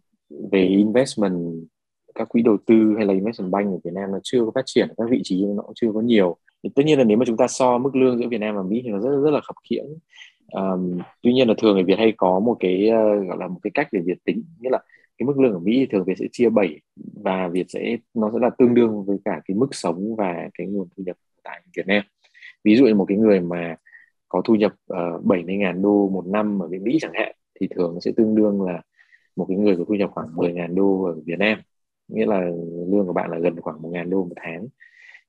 [0.52, 1.68] về investment
[2.16, 4.66] các quỹ đầu tư hay là investment bank ở Việt Nam nó chưa có phát
[4.66, 6.38] triển các vị trí nó cũng chưa có nhiều.
[6.64, 8.64] Thì tất nhiên là nếu mà chúng ta so mức lương giữa Việt Nam và
[8.64, 9.86] Mỹ thì nó rất rất là khập khiễng
[10.52, 13.60] um, tuy nhiên là thường người Việt hay có một cái uh, gọi là một
[13.64, 14.80] cái cách để Việt tính nghĩa là
[15.18, 16.80] cái mức lương ở Mỹ thường Việt sẽ chia 7
[17.24, 20.68] và Việt sẽ nó sẽ là tương đương với cả cái mức sống và cái
[20.68, 22.04] nguồn thu nhập tại Việt Nam.
[22.64, 23.76] Ví dụ như một cái người mà
[24.30, 27.68] có thu nhập uh, 70 ngàn đô một năm ở bên Mỹ chẳng hạn thì
[27.76, 28.82] thường nó sẽ tương đương là
[29.36, 31.62] một cái người có thu nhập khoảng 10 ngàn đô ở Việt Nam.
[32.08, 32.42] Nghĩa là
[32.92, 34.68] lương của bạn là gần khoảng 1 ngàn đô một tháng.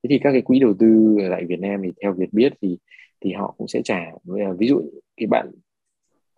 [0.03, 2.79] Thế thì các cái quỹ đầu tư tại Việt Nam thì theo Việt biết thì
[3.21, 4.83] thì họ cũng sẽ trả ờ, ví dụ
[5.17, 5.51] cái bạn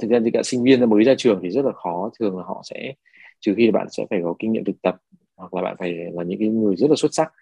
[0.02, 2.10] thực ra thì cả sinh viên mới ra trường thì rất là khó.
[2.20, 2.94] Thường là họ sẽ
[3.40, 4.96] trừ khi bạn sẽ phải có kinh nghiệm thực tập
[5.37, 7.32] hoặc là bạn phải là những cái người rất là xuất sắc.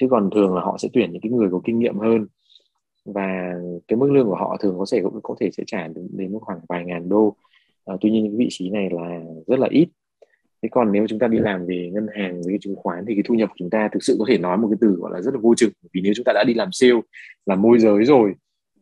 [0.00, 2.26] Chứ còn thường là họ sẽ tuyển những cái người có kinh nghiệm hơn.
[3.04, 3.54] Và
[3.88, 6.38] cái mức lương của họ thường có thể cũng có thể sẽ trả đến, đến
[6.40, 7.36] khoảng vài ngàn đô.
[7.84, 9.88] À, tuy nhiên những vị trí này là rất là ít.
[10.62, 13.22] Thế còn nếu chúng ta đi làm về ngân hàng với chứng khoán thì cái
[13.26, 15.20] thu nhập của chúng ta thực sự có thể nói một cái từ gọi là
[15.20, 17.00] rất là vô trực vì nếu chúng ta đã đi làm sale
[17.46, 18.34] làm môi giới rồi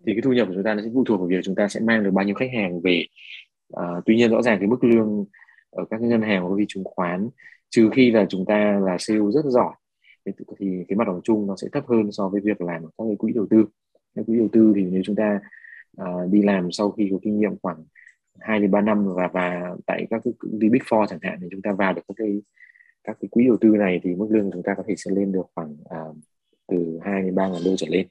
[0.07, 1.69] thì cái thu nhập của chúng ta nó sẽ phụ thuộc vào việc chúng ta
[1.69, 3.05] sẽ mang được bao nhiêu khách hàng về
[3.73, 5.25] à, tuy nhiên rõ ràng cái mức lương
[5.71, 7.29] ở các ngân hàng hoặc có chứng khoán
[7.71, 9.75] trừ khi là chúng ta là sale rất giỏi
[10.59, 13.17] thì cái mặt bằng chung nó sẽ thấp hơn so với việc làm các cái
[13.19, 13.65] quỹ đầu tư
[14.15, 15.41] các quỹ đầu tư thì nếu chúng ta
[15.97, 17.85] à, đi làm sau khi có kinh nghiệm khoảng
[18.41, 21.39] 2 đến 3 năm và và tại các cái công ty Big Four chẳng hạn
[21.43, 22.43] thì chúng ta vào được các cái
[23.05, 25.11] các cái quỹ đầu tư này thì mức lương của chúng ta có thể sẽ
[25.15, 25.99] lên được khoảng à,
[26.67, 28.07] từ 2 đến 3 ngàn đô trở lên.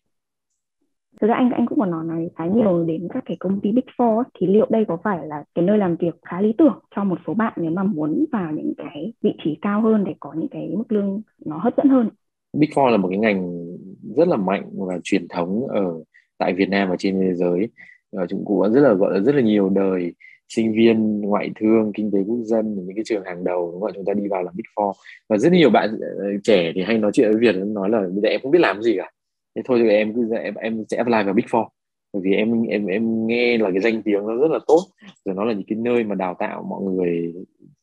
[1.22, 3.72] Thực ra anh anh cũng còn nói nói khá nhiều đến các cái công ty
[3.72, 6.80] Big Four thì liệu đây có phải là cái nơi làm việc khá lý tưởng
[6.96, 10.14] cho một số bạn nếu mà muốn vào những cái vị trí cao hơn để
[10.20, 12.10] có những cái mức lương nó hấp dẫn hơn?
[12.54, 13.68] Big Four là một cái ngành
[14.16, 16.04] rất là mạnh và truyền thống ở
[16.38, 17.70] tại Việt Nam và trên thế giới
[18.12, 20.14] và chúng cũng rất là, gọi là, rất là nhiều đời
[20.50, 23.92] sinh viên, ngoại thương, kinh tế quốc dân, những cái trường hàng đầu đúng không?
[23.96, 24.94] chúng ta đi vào làm big four
[25.30, 28.22] và rất nhiều bạn ờ, trẻ thì hay nói chuyện với việt, nói là bây
[28.22, 29.12] giờ em không biết làm gì cả
[29.58, 31.68] thế thôi thì em cứ em em sẽ apply vào big four.
[32.14, 34.80] Bởi vì em em em nghe là cái danh tiếng nó rất là tốt.
[35.26, 37.34] Rồi nó là những cái nơi mà đào tạo mọi người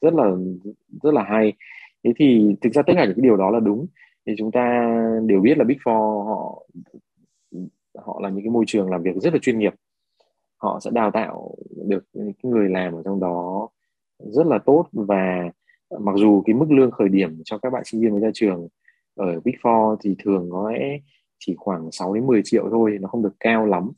[0.00, 0.30] rất là
[1.02, 1.52] rất là hay.
[2.04, 3.86] Thế thì thực ra tất cả những cái điều đó là đúng.
[4.26, 6.62] Thì chúng ta đều biết là big four họ
[7.98, 9.74] họ là những cái môi trường làm việc rất là chuyên nghiệp.
[10.56, 11.54] Họ sẽ đào tạo
[11.88, 13.68] được những người làm ở trong đó
[14.18, 14.86] rất là tốt.
[14.92, 15.50] Và
[16.00, 18.68] mặc dù cái mức lương khởi điểm cho các bạn sinh viên mới ra trường
[19.14, 20.72] ở Big Four thì thường nó
[21.38, 23.90] chỉ khoảng 6 đến 10 triệu thôi nó không được cao lắm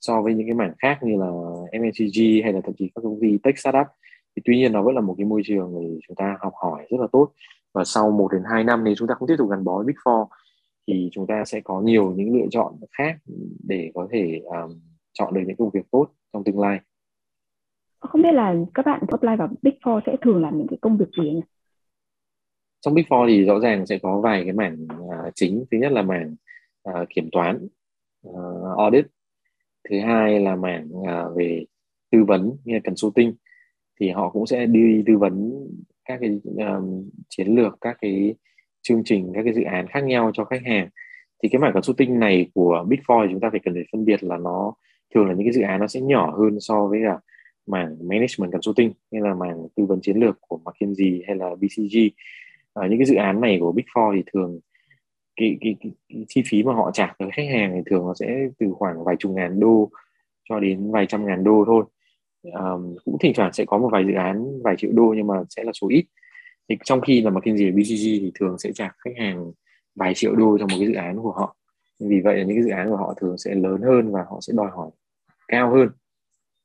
[0.00, 1.26] so với những cái mảng khác như là
[1.80, 3.86] MNCG hay là thậm chí các công ty tech startup
[4.36, 6.86] thì tuy nhiên nó vẫn là một cái môi trường để chúng ta học hỏi
[6.90, 7.32] rất là tốt
[7.74, 9.86] và sau 1 đến 2 năm nếu chúng ta không tiếp tục gắn bó với
[9.86, 10.26] Big Four
[10.86, 13.16] thì chúng ta sẽ có nhiều những lựa chọn khác
[13.68, 14.80] để có thể um,
[15.12, 16.80] chọn được những công việc tốt trong tương lai
[18.06, 20.96] không biết là các bạn apply vào Big Four sẽ thường làm những cái công
[20.96, 21.40] việc gì nhỉ?
[22.80, 25.64] Trong Big Four thì rõ ràng sẽ có vài cái mảng uh, chính.
[25.70, 26.34] Thứ nhất là mảng
[26.88, 27.68] uh, kiểm toán,
[28.28, 29.06] uh, audit.
[29.90, 31.64] Thứ hai là mảng uh, à, về
[32.10, 33.34] tư vấn như là consulting.
[34.00, 35.66] Thì họ cũng sẽ đi tư vấn
[36.04, 38.34] các cái um, chiến lược, các cái
[38.82, 40.88] chương trình, các cái dự án khác nhau cho khách hàng.
[41.42, 44.24] Thì cái mảng consulting này của Big Four chúng ta phải cần phải phân biệt
[44.24, 44.74] là nó
[45.14, 47.18] thường là những cái dự án nó sẽ nhỏ hơn so với cả
[47.66, 51.98] mảng management consulting hay là mảng tư vấn chiến lược của McKinsey hay là BCG
[52.74, 54.60] à, những cái dự án này của Big Four thì thường
[55.36, 58.14] cái, cái, cái, cái chi phí mà họ trả tới khách hàng thì thường nó
[58.14, 59.90] sẽ từ khoảng vài chục ngàn đô
[60.48, 61.84] cho đến vài trăm ngàn đô thôi.
[62.42, 65.34] Um, cũng thỉnh thoảng sẽ có một vài dự án vài triệu đô nhưng mà
[65.50, 66.04] sẽ là số ít.
[66.68, 69.52] Thì trong khi là McKinsey và BCG thì thường sẽ trả khách hàng
[69.94, 71.56] vài triệu đô cho một cái dự án của họ.
[72.00, 74.38] Vì vậy là những cái dự án của họ thường sẽ lớn hơn và họ
[74.40, 74.90] sẽ đòi hỏi
[75.48, 75.88] cao hơn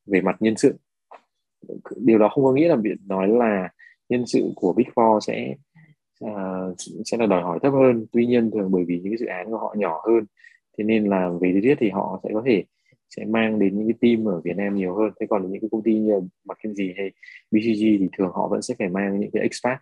[0.05, 0.75] về mặt nhân sự.
[1.95, 3.69] Điều đó không có nghĩa là việc nói là
[4.09, 5.55] nhân sự của Big Four sẽ
[6.25, 8.05] uh, sẽ là đòi hỏi thấp hơn.
[8.11, 10.25] Tuy nhiên thường bởi vì những cái dự án của họ nhỏ hơn
[10.77, 12.63] thế nên là về lý thuyết thì họ sẽ có thể
[13.09, 15.11] sẽ mang đến những cái team ở Việt Nam nhiều hơn.
[15.19, 17.11] Thế còn những cái công ty như McKinsey hay
[17.51, 19.79] BCG thì thường họ vẫn sẽ phải mang những cái expat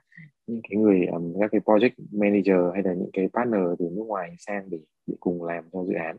[0.47, 4.03] những cái người um, các cái project manager hay là những cái partner từ nước
[4.07, 6.17] ngoài sang để, để cùng làm cho dự án.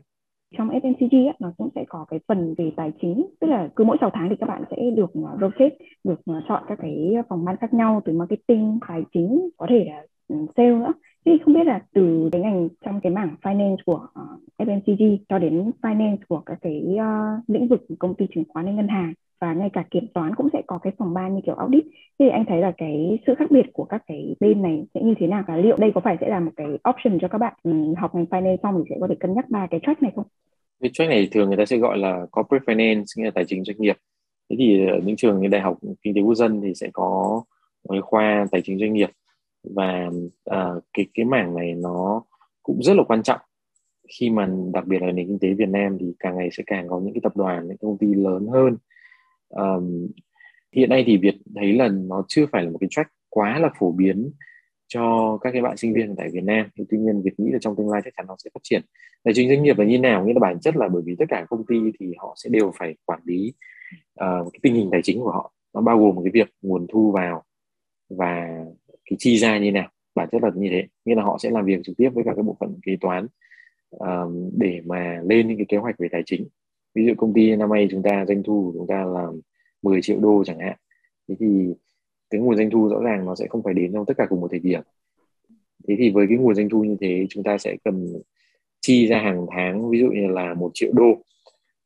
[0.57, 3.83] Trong FMCG á, nó cũng sẽ có cái phần về tài chính tức là cứ
[3.83, 7.13] mỗi 6 tháng thì các bạn sẽ được ờ, rotate được ờ, chọn các cái
[7.29, 10.93] phòng ban khác nhau từ marketing tài chính có thể là Ừ, sale nữa.
[11.25, 14.23] Thì không biết là từ cái ngành trong cái mảng finance của ờ,
[14.63, 18.65] uh, FMCG cho đến finance của các cái uh, lĩnh vực công ty chứng khoán
[18.65, 21.41] hay ngân hàng và ngay cả kiểm toán cũng sẽ có cái phòng ban như
[21.45, 21.83] kiểu audit.
[22.19, 25.13] Thì anh thấy là cái sự khác biệt của các cái bên này sẽ như
[25.19, 27.53] thế nào và liệu đây có phải sẽ là một cái option cho các bạn
[27.63, 30.11] um, học ngành finance xong thì sẽ có thể cân nhắc ba cái track này
[30.15, 30.25] không?
[30.81, 33.63] Cái track này thường người ta sẽ gọi là corporate finance nghĩa là tài chính
[33.63, 33.97] doanh nghiệp.
[34.49, 37.41] Thế thì ở những trường như đại học kinh tế quốc dân thì sẽ có
[37.89, 39.09] một khoa tài chính doanh nghiệp
[39.63, 40.09] và
[40.49, 42.23] uh, cái cái mảng này nó
[42.63, 43.39] cũng rất là quan trọng.
[44.19, 46.87] Khi mà đặc biệt là nền kinh tế Việt Nam thì càng ngày sẽ càng
[46.87, 48.77] có những cái tập đoàn những công ty lớn hơn.
[49.49, 50.07] Um,
[50.75, 53.69] hiện nay thì Việt thấy là nó chưa phải là một cái track quá là
[53.79, 54.31] phổ biến
[54.87, 56.67] cho các cái bạn sinh viên tại Việt Nam.
[56.77, 58.81] Thì tuy nhiên Việt nghĩ là trong tương lai chắc chắn nó sẽ phát triển.
[59.23, 61.25] Tài chính doanh nghiệp là như nào nghĩa là bản chất là bởi vì tất
[61.29, 63.53] cả công ty thì họ sẽ đều phải quản lý
[63.99, 65.53] uh, cái tình hình tài chính của họ.
[65.73, 67.43] Nó bao gồm một cái việc nguồn thu vào
[68.09, 68.65] và
[69.11, 70.87] cái chi ra như nào bản chất là như thế.
[71.05, 73.27] Nghĩa là họ sẽ làm việc trực tiếp với cả cái bộ phận kế toán
[73.89, 76.47] um, để mà lên những cái kế hoạch về tài chính.
[76.95, 79.27] Ví dụ công ty năm nay chúng ta doanh thu của chúng ta là
[79.81, 80.77] 10 triệu đô chẳng hạn.
[81.27, 81.73] Thế thì
[82.29, 84.41] cái nguồn doanh thu rõ ràng nó sẽ không phải đến trong tất cả cùng
[84.41, 84.81] một thời điểm.
[85.87, 88.13] Thế thì với cái nguồn doanh thu như thế chúng ta sẽ cần
[88.81, 91.23] chi ra hàng tháng ví dụ như là một triệu đô.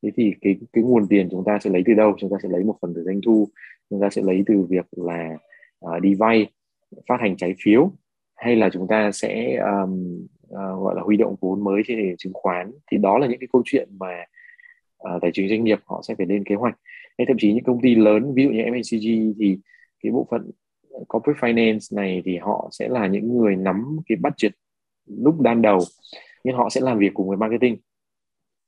[0.03, 2.15] Thế thì cái cái nguồn tiền chúng ta sẽ lấy từ đâu?
[2.17, 3.47] Chúng ta sẽ lấy một phần từ doanh thu.
[3.89, 5.37] Chúng ta sẽ lấy từ việc là
[5.85, 6.47] uh, đi vay
[7.07, 7.91] phát hành trái phiếu
[8.35, 12.03] hay là chúng ta sẽ um, uh, gọi là huy động vốn mới trên thị
[12.07, 14.23] trường chứng khoán thì đó là những cái câu chuyện mà
[15.03, 16.75] uh, tài chính doanh nghiệp họ sẽ phải lên kế hoạch.
[17.17, 19.59] Hay thậm chí những công ty lớn ví dụ như MNCG thì
[20.03, 20.51] cái bộ phận
[20.89, 24.51] ờ, corporate finance này thì họ sẽ là những người nắm cái budget
[25.05, 25.79] lúc ban đầu
[26.43, 27.77] nhưng họ sẽ làm việc cùng với marketing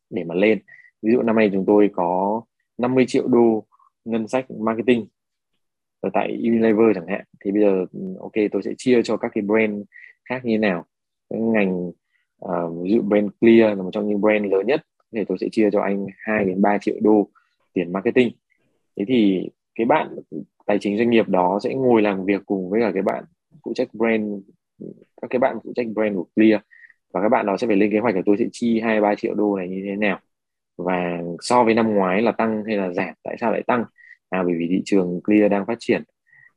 [0.09, 0.59] để mà lên.
[1.01, 2.41] Ví dụ năm nay chúng tôi có
[2.77, 3.65] 50 triệu đô
[4.05, 5.07] ngân sách marketing
[6.01, 7.23] ở tại Unilever chẳng hạn.
[7.45, 9.81] Thì bây giờ ừ, ok tôi sẽ chia cho các cái brand
[10.29, 10.85] khác như thế nào.
[11.29, 11.87] Cái ngành
[12.45, 14.81] uh, ví dụ brand Clear là một trong những brand lớn nhất.
[15.13, 17.29] Thì tôi sẽ chia cho anh 2 đến 3 triệu đô
[17.73, 18.31] tiền marketing.
[18.97, 20.15] Thế thì cái bạn
[20.65, 23.23] tài chính doanh nghiệp đó sẽ ngồi làm việc cùng với cả cái bạn
[23.65, 24.41] phụ trách brand
[25.21, 26.61] các cái bạn phụ trách brand của Clear.
[27.13, 29.15] Và các bạn đó sẽ phải lên kế hoạch là tôi sẽ chi hai ba
[29.15, 30.19] triệu đô này như thế nào.
[30.77, 33.85] Và so với năm ngoái là tăng hay là giảm tại sao lại tăng?
[34.29, 36.03] À bởi vì thị trường clear đang phát triển.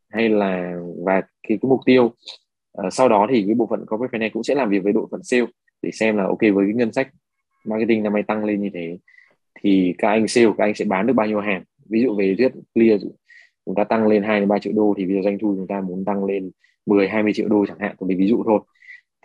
[0.08, 4.18] Hay là và cái, cái mục tiêu uh, sau đó thì cái bộ phận corporate
[4.18, 5.46] finance cũng sẽ làm việc với bộ phận sale
[5.82, 7.08] để xem là ok với cái ngân sách
[7.66, 8.98] marketing năm nay tăng lên như thế
[9.62, 11.64] thì các anh sale các anh sẽ bán được bao nhiêu hàng?
[11.90, 13.02] Ví dụ về thuyết clear
[13.66, 15.66] chúng ta tăng lên 2 đến 3 triệu đô thì bây giờ doanh thu chúng
[15.66, 16.50] ta muốn tăng lên
[16.86, 18.60] 10 20 triệu đô chẳng hạn tôi lấy ví dụ thôi.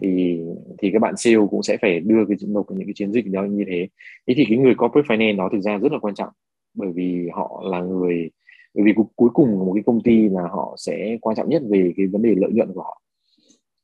[0.01, 0.39] Thì
[0.77, 3.43] thì các bạn sale cũng sẽ phải đưa cái nộp những cái chiến dịch đó
[3.43, 3.87] như thế.
[4.27, 6.29] Thế thì cái người corporate finance đó thực ra rất là quan trọng
[6.75, 8.29] bởi vì họ là người,
[8.73, 11.93] bởi vì cuối cùng một cái công ty là họ sẽ quan trọng nhất về
[11.97, 13.01] cái vấn đề lợi nhuận của họ.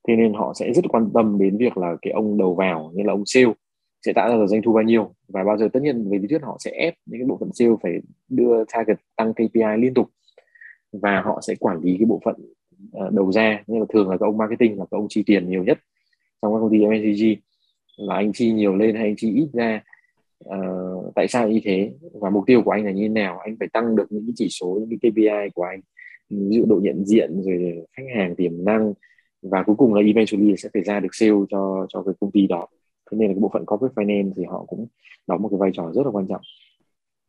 [0.08, 3.04] Thế nên họ sẽ rất quan tâm đến việc là cái ông đầu vào như
[3.04, 3.54] là ông sale
[4.06, 5.14] sẽ tạo ra được doanh thu bao nhiêu.
[5.28, 7.50] Và bao giờ tất nhiên về lý thuyết họ sẽ ép những cái bộ phận
[7.54, 7.94] sale phải
[8.30, 10.08] đưa target tăng KPI liên tục.
[10.92, 12.36] Và họ sẽ quản lý cái bộ phận
[12.92, 15.50] ờ, đầu ra, như là thường là các ông marketing là các ông chi tiền
[15.50, 15.80] nhiều nhất
[16.42, 17.42] trong các công ty MCG
[17.98, 19.82] là anh chi nhiều lên hay anh chi ít ra
[20.44, 21.94] uh, tại sao như thế?
[22.14, 23.40] Và mục tiêu của anh là như thế nào?
[23.40, 25.82] Anh phải tăng được những cái chỉ số những cái KPI của anh
[26.30, 28.94] ví dụ độ nhận diện rồi khách hàng tiềm năng.
[29.42, 32.48] Và cuối cùng là eventually sẽ phải ra được sale cho cho cái công ty
[32.48, 32.68] đó.
[33.12, 34.88] Thế nên là cái bộ phận corporate finance thì họ cũng
[35.28, 36.42] đóng một cái vai trò rất là quan trọng.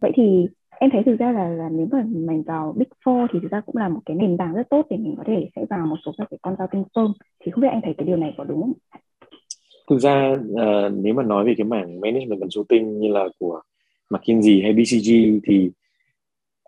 [0.01, 0.47] Vậy thì
[0.81, 3.61] em thấy thực ra là là nếu mà mình vào Big Four thì thực ra
[3.61, 5.97] cũng là một cái nền tảng rất tốt để mình có thể sẽ vào một
[6.05, 7.13] số các cái consulting firm.
[7.41, 8.73] Thì không biết anh thấy cái điều này có đúng không?
[9.93, 13.61] Thực ra uh, nếu mà nói về cái mảng management consulting như là của
[14.11, 15.71] McKinsey hay BCG thì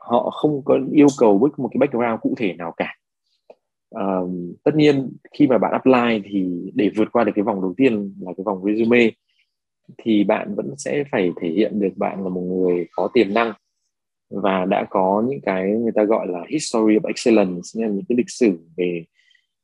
[0.00, 2.94] họ không có yêu cầu bất một cái background cụ thể nào cả.
[3.96, 4.30] Uh,
[4.64, 8.14] tất nhiên khi mà bạn apply thì để vượt qua được cái vòng đầu tiên
[8.20, 9.10] là cái vòng resume
[9.98, 13.52] thì bạn vẫn sẽ phải thể hiện được bạn là một người có tiềm năng
[14.30, 18.30] và đã có những cái người ta gọi là history of excellence những cái lịch
[18.30, 19.04] sử về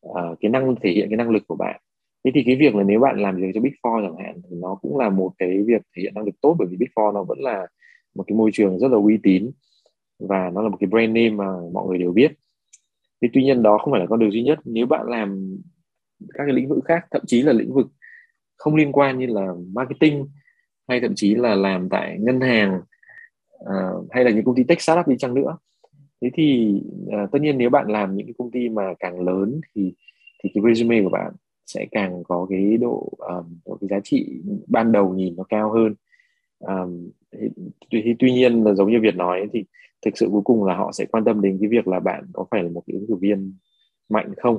[0.07, 1.81] uh, cái năng thể hiện cái năng lực của bạn
[2.25, 4.57] thế thì cái việc là nếu bạn làm việc cho Big Four chẳng hạn thì
[4.57, 7.13] nó cũng là một cái việc thể hiện năng lực tốt bởi vì Big Four
[7.13, 7.67] nó vẫn là
[8.15, 9.51] một cái môi trường rất là uy tín
[10.19, 12.33] và nó là một cái brand name mà mọi người đều biết.
[13.23, 14.59] Thế tuy nhiên đó không phải là con đường duy nhất.
[14.65, 15.57] Nếu bạn làm
[16.35, 17.87] các cái lĩnh vực khác thậm chí là lĩnh vực
[18.57, 20.29] không liên quan như là marketing
[20.89, 22.81] hay thậm chí là làm tại ngân hàng
[23.65, 25.57] uh, hay là những công ty tech startup đi chăng nữa
[26.23, 26.75] thế thì
[27.07, 29.95] uh, tất nhiên nếu bạn làm những cái công ty mà càng lớn thì
[30.43, 31.33] thì cái resume của bạn
[31.75, 35.73] sẽ càng có cái độ um, độ cái giá trị ban đầu nhìn nó cao
[35.73, 35.95] hơn.
[36.59, 37.11] Um,
[37.91, 39.65] tuy, tuy nhiên là giống như Việt nói thì
[40.03, 42.45] thực sự cuối cùng là họ sẽ quan tâm đến cái việc là bạn có
[42.51, 43.55] phải là một cái ứng cử viên
[44.09, 44.59] mạnh không?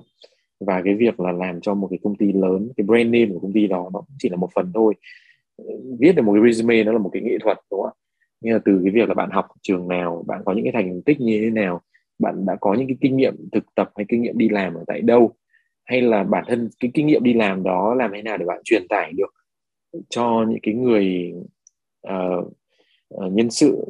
[0.60, 3.39] Và cái việc là làm cho một cái công ty lớn cái brand name của
[3.39, 4.93] công ty đó nó chỉ là một phần thôi.
[6.00, 8.00] Viết được một cái resume nó là một cái nghệ thuật đúng không ạ?
[8.41, 11.02] Nhưng là từ cái việc là bạn học trường nào bạn có những cái thành
[11.02, 11.82] tích như thế nào
[12.19, 14.84] bạn đã có những cái kinh nghiệm thực tập hay kinh nghiệm đi làm ở
[14.88, 15.32] tại đâu
[15.92, 18.62] hay là bản thân cái kinh nghiệm đi làm đó làm thế nào để bạn
[18.64, 19.34] truyền tải được
[20.10, 21.34] cho những cái người
[22.08, 22.54] uh,
[23.32, 23.86] nhân sự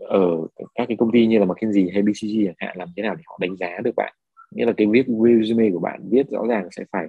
[0.00, 3.14] ở các cái công ty như là McKinsey hay BCG chẳng hạn làm thế nào
[3.14, 4.14] để họ đánh giá được bạn?
[4.50, 7.08] Nghĩa là cái viết resume của bạn viết rõ ràng sẽ phải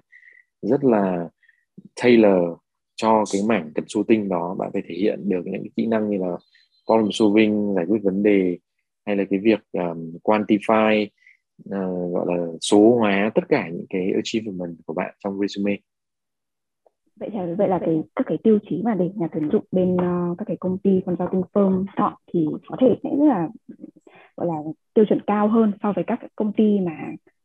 [0.62, 1.30] rất là
[2.04, 2.58] tailor
[2.95, 4.56] cho cái mảng consulting đó.
[4.60, 6.38] Bạn phải thể hiện được những cái kỹ năng như là
[6.86, 8.58] problem solving giải quyết vấn đề
[9.06, 11.08] hay là cái việc um, quantify
[11.59, 15.77] uh, gọi là số hóa tất cả những cái achievement của bạn trong resume
[17.19, 19.95] vậy là vậy là cái các cái tiêu chí mà để nhà tuyển dụng bên
[19.95, 23.49] uh, các cái công ty consulting firm chọn thì có thể sẽ rất là
[24.37, 24.55] gọi là
[24.93, 26.91] tiêu chuẩn cao hơn so với các công ty mà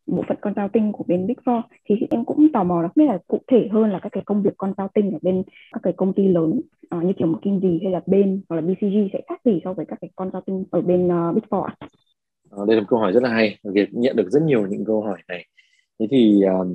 [0.06, 3.12] bộ phận consulting của bên Big Four thì em cũng tò mò là không biết
[3.12, 6.12] là cụ thể hơn là các cái công việc consulting ở bên các cái công
[6.12, 6.60] ty lớn
[6.96, 9.86] uh, như kiểu McKinsey hay là bên hoặc là BCG sẽ khác gì so với
[9.86, 11.76] các cái consulting ở bên uh, Big Four ạ?
[11.78, 11.88] À,
[12.50, 14.84] Ờ, đây là một câu hỏi rất là hay việc nhận được rất nhiều những
[14.84, 15.46] câu hỏi này.
[16.00, 16.74] Thế thì um,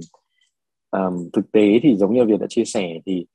[0.92, 3.26] um, thực tế thì giống như Việt đã chia sẻ thì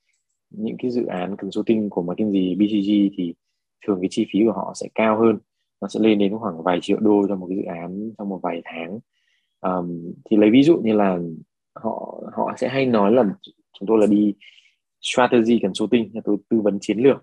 [0.50, 3.34] những cái dự án consulting của McKinsey, BCG thì
[3.86, 5.38] thường cái chi phí của họ sẽ cao hơn.
[5.80, 8.40] Nó sẽ lên đến khoảng vài triệu đô cho một cái dự án trong một
[8.42, 8.98] vài tháng.
[9.60, 11.18] Um, thì lấy ví dụ như là
[11.74, 13.24] họ họ sẽ hay nói là
[13.80, 14.34] chúng tôi là đi
[15.00, 17.16] strategy consulting tôi tư vấn chiến lược.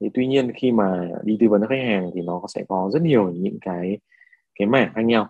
[0.00, 3.02] Thì tuy nhiên khi mà đi tư vấn khách hàng thì nó sẽ có rất
[3.02, 3.98] nhiều những cái
[4.54, 5.28] cái mảng khác nhau.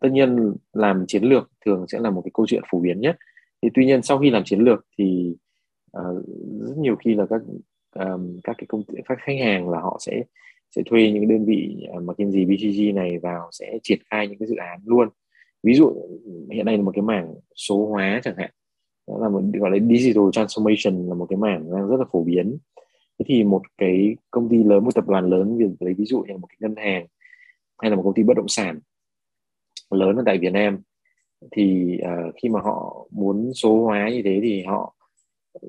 [0.00, 3.16] Tất nhiên làm chiến lược thường sẽ là một cái câu chuyện phổ biến nhất.
[3.62, 5.36] Thì tuy nhiên sau khi làm chiến lược thì
[5.98, 6.26] uh,
[6.60, 7.40] rất nhiều khi là các
[7.94, 10.22] um, các cái công ty các khách hàng là họ sẽ
[10.76, 14.38] sẽ thuê những đơn vị ờ, uh, McKinsey BCG này vào sẽ triển khai những
[14.38, 15.08] cái dự án luôn.
[15.62, 15.92] Ví dụ
[16.52, 18.50] hiện nay là một cái mảng số hóa chẳng hạn.
[19.08, 22.24] Đó là một gọi là digital transformation là một cái mảng đang rất là phổ
[22.24, 22.58] biến.
[23.18, 26.36] Thế thì một cái công ty lớn một tập đoàn lớn lấy ví dụ như
[26.36, 27.06] một cái ngân hàng
[27.82, 28.78] hay là một công ty bất động sản
[29.90, 30.78] lớn ở tại Việt Nam
[31.50, 34.94] thì uh, khi mà họ muốn số hóa như thế thì họ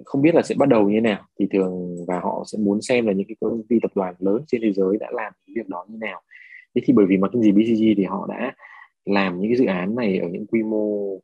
[0.06, 1.26] không biết là sẽ bắt đầu như thế nào.
[1.40, 4.44] Thì thường và họ sẽ muốn xem là những cái công ty tập đoàn lớn
[4.48, 6.22] trên thế giới đã làm việc đó như thế nào.
[6.76, 8.54] Thế thì bởi vì mà McKinsey BCG thì họ đã
[9.06, 11.18] làm những cái dự án này ở những quy mô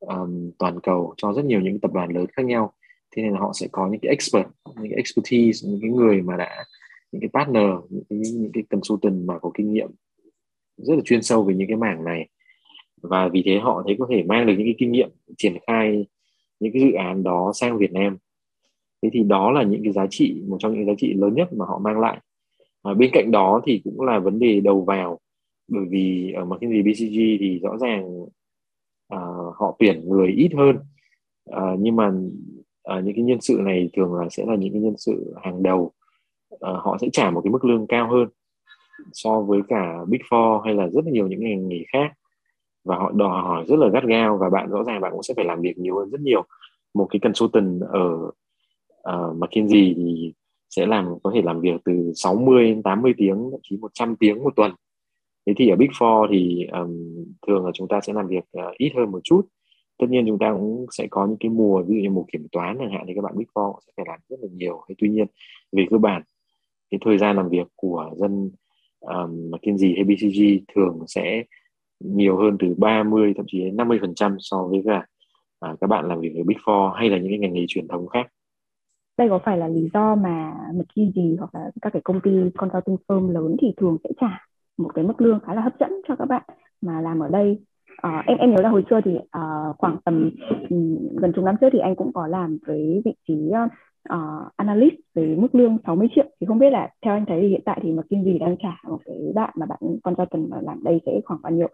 [0.00, 2.72] um, toàn cầu cho rất nhiều những tập đoàn lớn khác nhau.
[3.16, 6.22] Thế nên là họ sẽ có những cái expert những cái expertise những cái người
[6.22, 6.64] mà đã
[7.12, 9.90] những cái partner những cái, những cái consultant mà có kinh nghiệm
[10.82, 12.28] rất là chuyên sâu về những cái mảng này.
[13.02, 16.06] Và vì thế họ thấy có thể mang được những cái kinh nghiệm triển khai
[16.60, 18.16] những cái dự án đó sang Việt Nam.
[19.02, 21.52] Thế thì đó là những cái giá trị một trong những giá trị lớn nhất
[21.52, 22.18] mà họ mang lại.
[22.82, 25.18] À, bên cạnh đó thì cũng là vấn đề đầu vào
[25.68, 28.26] bởi vì ở McKinsey BCG thì rõ ràng
[29.08, 29.18] à,
[29.54, 30.76] họ tuyển người ít hơn.
[31.50, 32.12] À, nhưng mà
[32.82, 35.62] à, những cái nhân sự này thường là sẽ là những cái nhân sự hàng
[35.62, 35.92] đầu.
[36.60, 38.28] À, họ sẽ trả một cái mức lương cao hơn
[39.12, 42.12] so với cả Big Four hay là rất là nhiều những ngành nghề khác.
[42.84, 45.34] Và họ đòi hỏi rất là gắt gao và bạn rõ ràng bạn cũng sẽ
[45.36, 46.44] phải làm việc nhiều hơn rất nhiều.
[46.94, 48.30] Một cái consultant ở
[49.08, 50.32] uh, McKinsey thì
[50.70, 54.42] sẽ làm có thể làm việc từ 60 đến 80 tiếng thậm chí 100 tiếng
[54.44, 54.72] một tuần.
[55.46, 58.76] Thế thì ở Big Four thì um, thường là chúng ta sẽ làm việc uh,
[58.78, 59.42] ít hơn một chút.
[59.98, 62.46] Tất nhiên chúng ta cũng sẽ có những cái mùa ví dụ như mùa kiểm
[62.52, 64.84] toán chẳng hạn thì các bạn Big Four sẽ phải làm rất là nhiều.
[64.88, 65.26] Thế tuy nhiên
[65.72, 66.22] về cơ bản
[66.90, 68.50] cái thời gian làm việc của dân
[69.02, 71.44] um, McKinsey hay BCG thường sẽ
[72.00, 75.06] nhiều hơn từ 30 thậm chí đến 50 phần trăm so với cả
[75.60, 77.88] à, các bạn làm việc ở Big Four hay là những cái ngành nghề truyền
[77.88, 78.26] thống khác.
[79.18, 82.96] Đây có phải là lý do mà McKinsey hoặc là các cái công ty consulting
[83.08, 86.16] firm lớn thì thường sẽ trả một cái mức lương khá là hấp dẫn cho
[86.16, 86.42] các bạn
[86.80, 87.58] mà làm ở đây
[87.96, 89.40] à, em em nhớ là hồi xưa thì à,
[89.78, 90.30] khoảng tầm
[91.20, 93.34] gần chục năm trước thì anh cũng có làm với vị trí
[94.14, 97.48] uh, analyst với mức lương 60 triệu thì không biết là theo anh thấy thì
[97.48, 100.84] hiện tại thì McKinsey đang trả một cái bạn mà bạn con consultant mà làm
[100.84, 101.68] đây sẽ khoảng bao nhiêu?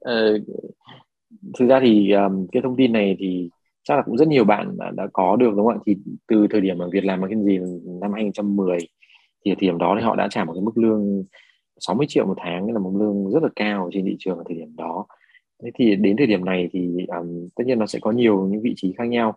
[0.00, 0.38] Ờ,
[1.58, 3.50] thực ra thì um, cái thông tin này thì
[3.82, 5.82] chắc là cũng rất nhiều bạn đã, đã có được đúng không ạ?
[5.86, 5.96] Thì
[6.28, 7.58] từ thời điểm mà Việt làm McKinsey
[8.00, 8.78] năm 2010
[9.44, 11.24] thì thời điểm đó thì họ đã trả một cái mức lương
[11.80, 14.56] 60 triệu một tháng là một lương rất là cao trên thị trường ở thời
[14.56, 15.06] điểm đó
[15.62, 18.62] thế thì đến thời điểm này thì um, tất nhiên nó sẽ có nhiều những
[18.62, 19.36] vị trí khác nhau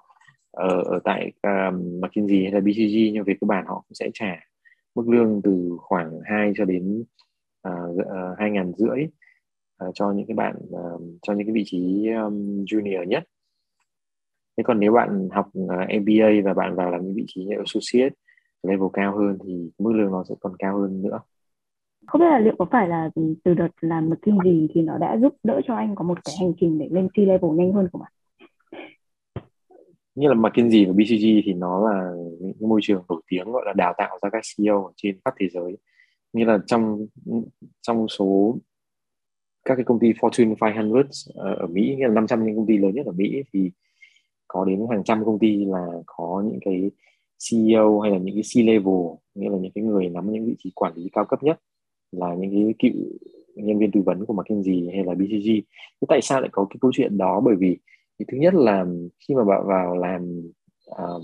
[0.52, 4.10] ở, ở tại um, McKinsey hay là BCG nhưng về cơ bản họ cũng sẽ
[4.14, 4.40] trả
[4.96, 7.04] mức lương từ khoảng 2 cho đến
[7.68, 8.06] uh,
[8.38, 9.08] hai ngàn rưỡi
[9.94, 13.24] cho những cái bạn uh, cho những cái vị trí um, junior nhất
[14.58, 17.56] thế còn nếu bạn học uh, MBA và bạn vào làm những vị trí như
[17.58, 18.16] associate
[18.64, 21.20] level cao hơn thì mức lương nó sẽ còn cao hơn nữa
[22.08, 23.10] không biết là liệu có phải là
[23.44, 26.54] từ đợt làm McKinsey thì nó đã giúp đỡ cho anh có một cái hành
[26.60, 28.10] trình để lên C-level nhanh hơn không ạ?
[30.16, 33.74] Như là McKinsey và BCG thì nó là những môi trường nổi tiếng gọi là
[33.74, 35.78] đào tạo ra các CEO trên khắp thế giới.
[36.34, 37.06] Như là trong
[37.82, 38.58] trong số
[39.66, 40.92] các cái công ty Fortune 500
[41.36, 43.72] ở Mỹ, nghĩa là 500 những công ty lớn nhất ở Mỹ thì
[44.48, 46.92] có đến hàng trăm công ty là có những cái
[47.50, 50.72] CEO hay là những cái C-level, nghĩa là những cái người nắm những vị trí
[50.76, 51.60] quản lý cao cấp nhất
[52.12, 53.02] là những cái cựu
[53.56, 55.48] nhân viên tư vấn của McKinsey hay là BCG
[56.02, 57.78] thế tại sao lại có cái câu chuyện đó bởi vì
[58.22, 58.86] thì thứ nhất là
[59.20, 60.42] khi mà bạn vào làm
[60.86, 61.22] um,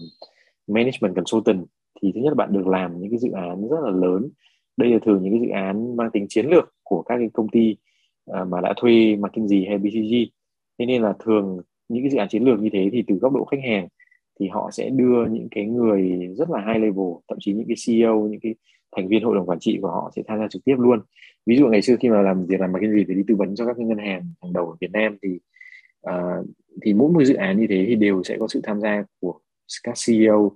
[0.68, 1.66] management consultant
[2.02, 4.30] thì thứ nhất là bạn được làm những cái dự án rất là lớn.
[4.78, 7.48] Đây là thường những cái dự án mang tính chiến lược của các cái công
[7.50, 7.76] ty
[8.32, 10.14] uh, mà đã thuê McKinsey hay BCG
[10.80, 13.34] thế nên là thường những cái dự án chiến lược như thế thì từ góc
[13.34, 13.88] độ khách hàng
[14.40, 17.76] thì họ sẽ đưa những cái người rất là high level thậm chí những cái
[17.88, 18.56] CEO những cái
[18.96, 21.00] thành viên hội đồng quản trị của họ sẽ tham gia trực tiếp luôn.
[21.46, 23.66] Ví dụ ngày xưa khi mà làm việc làm McKinsey thì đi tư vấn cho
[23.66, 25.40] các ngân hàng hàng đầu ở Việt Nam thì
[26.10, 26.46] uh,
[26.82, 29.40] thì mỗi một dự án như thế thì đều sẽ có sự tham gia của
[29.84, 30.52] các CEO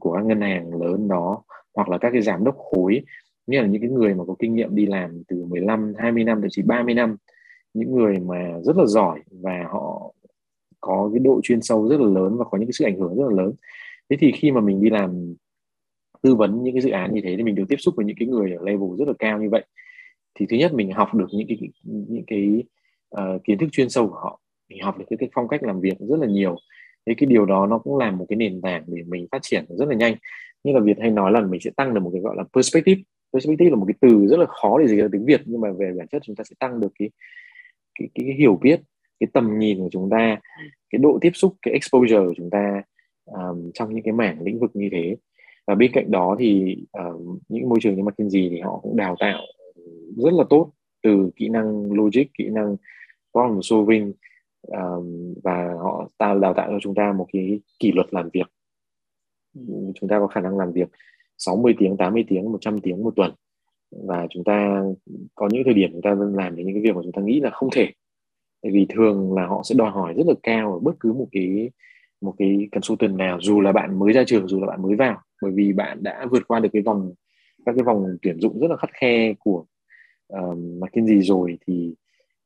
[0.00, 1.42] của các ngân hàng lớn đó
[1.74, 3.00] hoặc là các cái giám đốc khối.
[3.46, 6.40] Như là những cái người mà có kinh nghiệm đi làm từ 15, 20 năm
[6.40, 7.16] thậm chí 30 năm
[7.74, 10.14] những người mà rất là giỏi và họ
[10.80, 13.16] có cái độ chuyên sâu rất là lớn và có những cái sự ảnh hưởng
[13.16, 13.52] rất là lớn.
[14.10, 15.34] Thế thì khi mà mình đi làm
[16.22, 18.16] tư vấn những cái dự án như thế thì mình được tiếp xúc với những
[18.18, 19.64] cái người ở level rất là cao như vậy.
[20.34, 22.64] Thì thứ nhất mình học được những cái những cái
[23.16, 24.40] uh, kiến thức chuyên sâu của họ
[24.70, 26.56] mình học được cái, cái phong cách làm việc rất là nhiều.
[27.06, 29.64] Thế cái điều đó nó cũng làm một cái nền tảng để mình phát triển
[29.68, 30.14] rất là nhanh.
[30.64, 33.02] Như là Việt hay nói là mình sẽ tăng được một cái gọi là perspective.
[33.32, 35.68] Perspective là một cái từ rất là khó để dịch ra tiếng Việt nhưng mà
[35.72, 37.10] về bản chất chúng ta sẽ tăng được cái
[37.98, 38.80] cái, cái, cái hiểu biết
[39.20, 40.40] cái tầm nhìn của chúng ta
[40.90, 42.82] cái độ tiếp xúc cái exposure của chúng ta
[43.24, 45.16] um, trong những cái mảng lĩnh vực như thế.
[45.66, 49.16] Và bên cạnh đó thì um, những môi trường như McKinsey thì họ cũng đào
[49.18, 49.40] tạo
[50.16, 52.76] rất là tốt từ kỹ năng logic kỹ năng
[53.32, 54.12] problem solving
[54.68, 58.46] um, và họ ta đào tạo cho chúng ta một cái kỷ luật làm việc.
[59.94, 60.88] Chúng ta có khả năng làm việc
[61.38, 63.32] 60 tiếng 80 tiếng 100 tiếng một tuần.
[63.90, 64.82] Và chúng ta
[65.34, 67.50] có những thời điểm chúng ta làm những cái việc mà chúng ta nghĩ là
[67.50, 67.92] không thể.
[68.62, 71.26] Tại vì thường là họ sẽ đòi hỏi rất là cao ở bất cứ một
[71.32, 71.70] cái
[72.20, 75.20] một cái consultant nào dù là bạn mới ra trường dù là bạn mới vào.
[75.42, 77.12] Bởi vì bạn đã vượt qua được cái vòng
[77.66, 79.64] các cái vòng tuyển dụng rất là khắt khe của
[80.28, 81.94] um, McKinsey rồi thì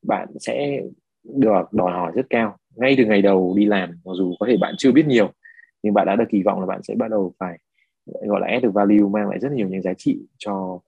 [0.03, 0.83] bạn sẽ
[1.25, 2.57] được đòi hỏi rất cao.
[2.77, 5.33] Ngay từ ngày đầu đi làm mặc dù có thể bạn chưa biết nhiều
[5.83, 7.59] nhưng bạn đã được kỳ vọng là bạn sẽ bắt đầu phải
[8.07, 10.81] gọi là add được value mang lại rất nhiều những giá trị cho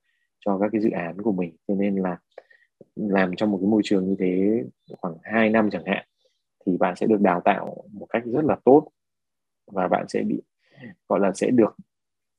[0.45, 1.55] cho các cái dự án của mình.
[1.67, 2.17] Cho nên là
[2.95, 4.63] làm trong một cái môi trường như thế
[4.97, 6.05] khoảng 2 năm chẳng hạn
[6.65, 8.87] thì bạn sẽ được đào tạo một cách rất là tốt
[9.71, 10.41] và bạn sẽ bị
[11.09, 11.75] gọi là sẽ được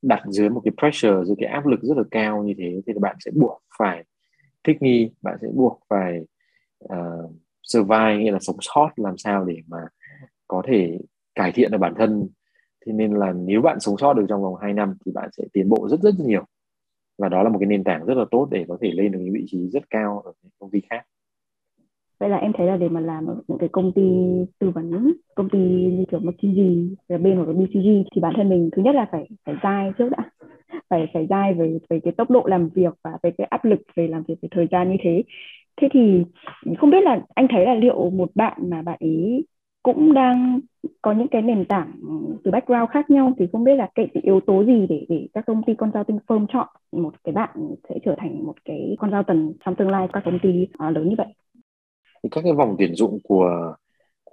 [0.03, 2.81] đặt dưới một cái pressure dưới cái áp lực rất là cao như thế.
[2.87, 4.05] Thì bạn sẽ buộc phải
[4.65, 6.21] thích nghi bạn sẽ buộc phải
[6.85, 7.31] uh,
[7.73, 9.79] survive nghĩa là sống sót, làm sao để mà
[10.49, 10.99] có thể
[11.35, 12.29] cải thiện được bản thân.
[12.87, 15.45] Thế nên là nếu bạn sống sót được trong vòng 2 năm thì bạn sẽ
[15.53, 16.45] tiến bộ rất rất nhiều.
[17.19, 19.19] Và đó là một cái nền tảng rất là tốt để có thể lên được
[19.23, 21.03] những vị trí rất cao ở những công ty khác.
[22.21, 24.03] Vậy là em thấy là để mà làm ở những cái công ty
[24.59, 28.49] tư vấn, công ty như kiểu McKinsey là bên hoặc là BCG thì bản thân
[28.49, 30.31] mình thứ nhất là phải phải dai trước đã.
[30.91, 33.79] Phải phải dai về về cái tốc độ làm việc và về cái áp lực
[33.97, 35.23] về làm việc về thời gian như thế
[35.81, 36.25] thế thì
[36.79, 39.45] không biết là anh thấy là liệu một bạn mà bạn ấy
[39.83, 40.61] cũng đang
[41.03, 41.93] có những cái nền tảng
[42.45, 45.45] từ background khác nhau thì không biết là cái yếu tố gì để để các
[45.47, 47.51] công ty consulting firm chọn một cái bạn
[47.89, 51.15] sẽ trở thành một cái consultant trong tương lai các công ty uh, lớn như
[51.19, 51.27] vậy?
[52.23, 53.75] Thì các cái vòng tuyển dụng của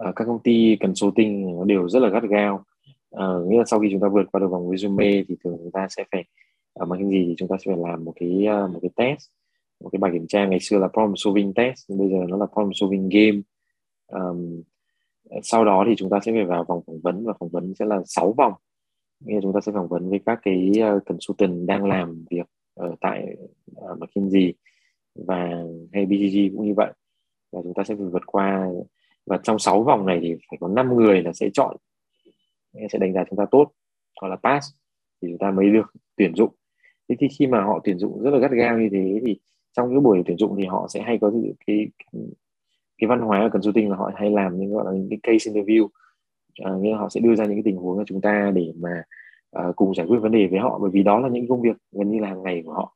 [0.09, 2.63] uh, các công ty consulting nó đều rất là gắt gao.
[3.15, 5.71] Uh, nghĩa là sau khi chúng ta vượt qua được vòng resume thì thường chúng
[5.71, 6.23] ta sẽ phải
[6.73, 9.29] ở uh, gì thì chúng ta sẽ phải làm một cái uh, một cái test
[9.79, 12.37] một cái bài kiểm tra ngày xưa là problem solving test nhưng bây giờ nó
[12.37, 13.41] là problem solving game.
[14.07, 14.61] Um,
[15.43, 17.85] sau đó thì chúng ta sẽ phải vào vòng phỏng vấn và phỏng vấn sẽ
[17.85, 18.53] là 6 vòng.
[19.19, 22.95] Nghĩa chúng ta sẽ phỏng vấn với các cái uh, consultant đang làm việc ở
[23.01, 23.35] tại
[23.71, 24.53] uh, McKinsey
[25.15, 25.63] và
[25.93, 26.91] hay BCG cũng như vậy.
[27.51, 28.67] Và chúng ta sẽ phải vượt qua
[29.25, 31.77] và trong 6 vòng này thì phải có 5 người là sẽ chọn
[32.91, 33.71] sẽ đánh giá chúng ta tốt
[34.21, 34.67] hoặc là pass
[35.21, 36.55] thì chúng ta mới được tuyển dụng.
[37.09, 39.39] Thế thì khi mà họ tuyển dụng rất là gắt gao như thế thì
[39.75, 41.31] trong cái buổi tuyển dụng thì họ sẽ hay có
[41.67, 41.87] cái
[42.97, 45.51] cái văn hóa ở consulting là họ hay làm những gọi là những cái case
[45.51, 45.87] interview.
[46.63, 48.73] À, nghĩa là họ sẽ đưa ra những cái tình huống cho chúng ta để
[48.79, 49.03] mà
[49.51, 51.77] à, cùng giải quyết vấn đề với họ bởi vì đó là những công việc
[51.91, 52.95] gần như là hàng ngày của họ.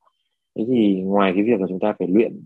[0.56, 2.42] Thế thì ngoài cái việc là chúng ta phải luyện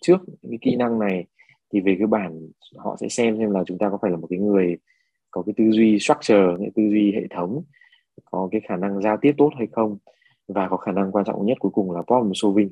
[0.00, 1.26] trước những cái kỹ năng này
[1.72, 4.26] thì về cơ bản họ sẽ xem xem là chúng ta có phải là một
[4.30, 4.76] cái người
[5.30, 7.62] có cái tư duy structure cái tư duy hệ thống
[8.24, 9.98] có cái khả năng giao tiếp tốt hay không.
[10.48, 12.70] Và có khả năng quan trọng nhất cuối cùng là problem solving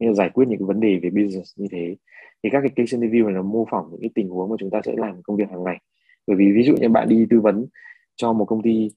[0.00, 1.96] như giải quyết những cái vấn đề về business như thế.
[2.42, 4.70] Thì các cái case interview này nó mô phỏng những cái tình huống mà chúng
[4.70, 5.78] ta sẽ làm công việc hàng ngày.
[6.26, 7.66] Bởi vì ví dụ như bạn đi tư vấn
[8.16, 8.90] cho một công ty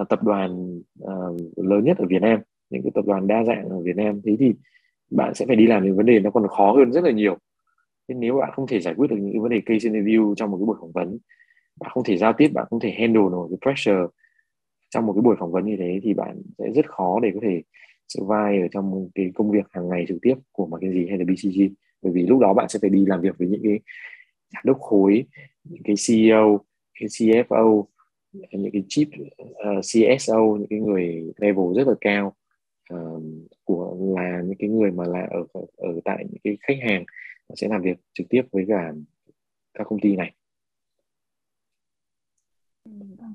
[0.00, 2.40] uh, tập đoàn uh, lớn nhất ở Việt Nam
[2.70, 4.52] những cái tập đoàn đa dạng ở Việt Nam thế thì
[5.10, 7.38] bạn sẽ phải đi làm những vấn đề nó còn khó hơn rất là nhiều.
[8.08, 10.50] Nên nếu bạn không thể giải quyết được những cái vấn đề case interview trong
[10.50, 11.18] một cái buổi phỏng vấn
[11.80, 14.06] bạn không thể giao tiếp bạn không thể handle nổi cái pressure
[14.90, 17.40] trong một cái buổi phỏng vấn như thế thì bạn sẽ rất khó để có
[17.42, 17.62] thể
[18.08, 21.74] survive ở trong cái công việc hàng ngày trực tiếp của McKinsey hay là BCG
[22.02, 23.80] bởi vì lúc đó bạn sẽ phải đi làm việc với những cái
[24.52, 25.24] giám đốc khối
[25.64, 26.60] những cái CEO
[27.00, 27.84] cái CFO
[28.32, 29.08] những cái chip
[29.42, 32.34] uh, ờ, CSO những cái người level rất là cao
[32.94, 33.22] uh,
[33.64, 35.44] của là những cái người mà là ở
[35.76, 37.04] ở tại những cái khách hàng
[37.54, 38.92] sẽ làm việc trực tiếp với cả
[39.74, 40.32] các công ty này.
[42.84, 43.26] Ừ, ờ.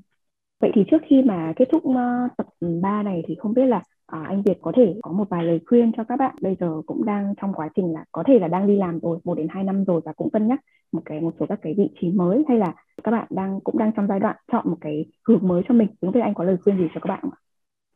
[0.60, 1.96] Vậy thì trước khi mà kết thúc uh,
[2.36, 2.46] tập
[2.82, 5.60] 3 này thì không biết là à, anh Việt có thể có một vài lời
[5.66, 6.34] khuyên cho các bạn.
[6.40, 9.18] Bây giờ cũng đang trong quá trình là có thể là đang đi làm rồi
[9.24, 10.60] một đến hai năm rồi và cũng cân nhắc
[10.92, 13.78] một cái một số các cái vị trí mới hay là các bạn đang cũng
[13.78, 15.88] đang trong giai đoạn chọn một cái hướng mới cho mình.
[16.02, 17.38] Đúng thế anh có lời khuyên gì cho các bạn không ạ?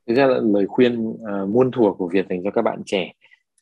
[0.06, 3.12] Thực ra là lời khuyên uh, muôn thuở của Việt dành cho các bạn trẻ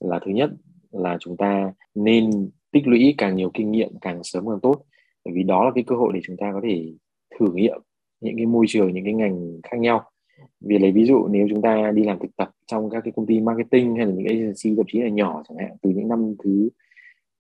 [0.01, 0.51] là thứ nhất
[0.91, 2.31] là chúng ta nên
[2.73, 4.83] tích lũy càng nhiều kinh nghiệm càng sớm càng tốt.
[5.25, 6.93] Bởi vì đó là cái cơ hội để chúng ta có thể
[7.39, 7.81] thử nghiệm
[8.21, 10.11] những cái môi trường những cái ngành khác nhau
[10.61, 13.27] vì lấy ví dụ nếu chúng ta đi làm thực tập trong các cái công
[13.27, 16.35] ty marketing hay là những agency thậm chí là nhỏ chẳng hạn từ những năm
[16.45, 16.69] thứ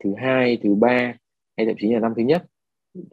[0.04, 1.14] thứ hai thứ ba
[1.56, 2.44] hay thậm chí là năm thứ nhất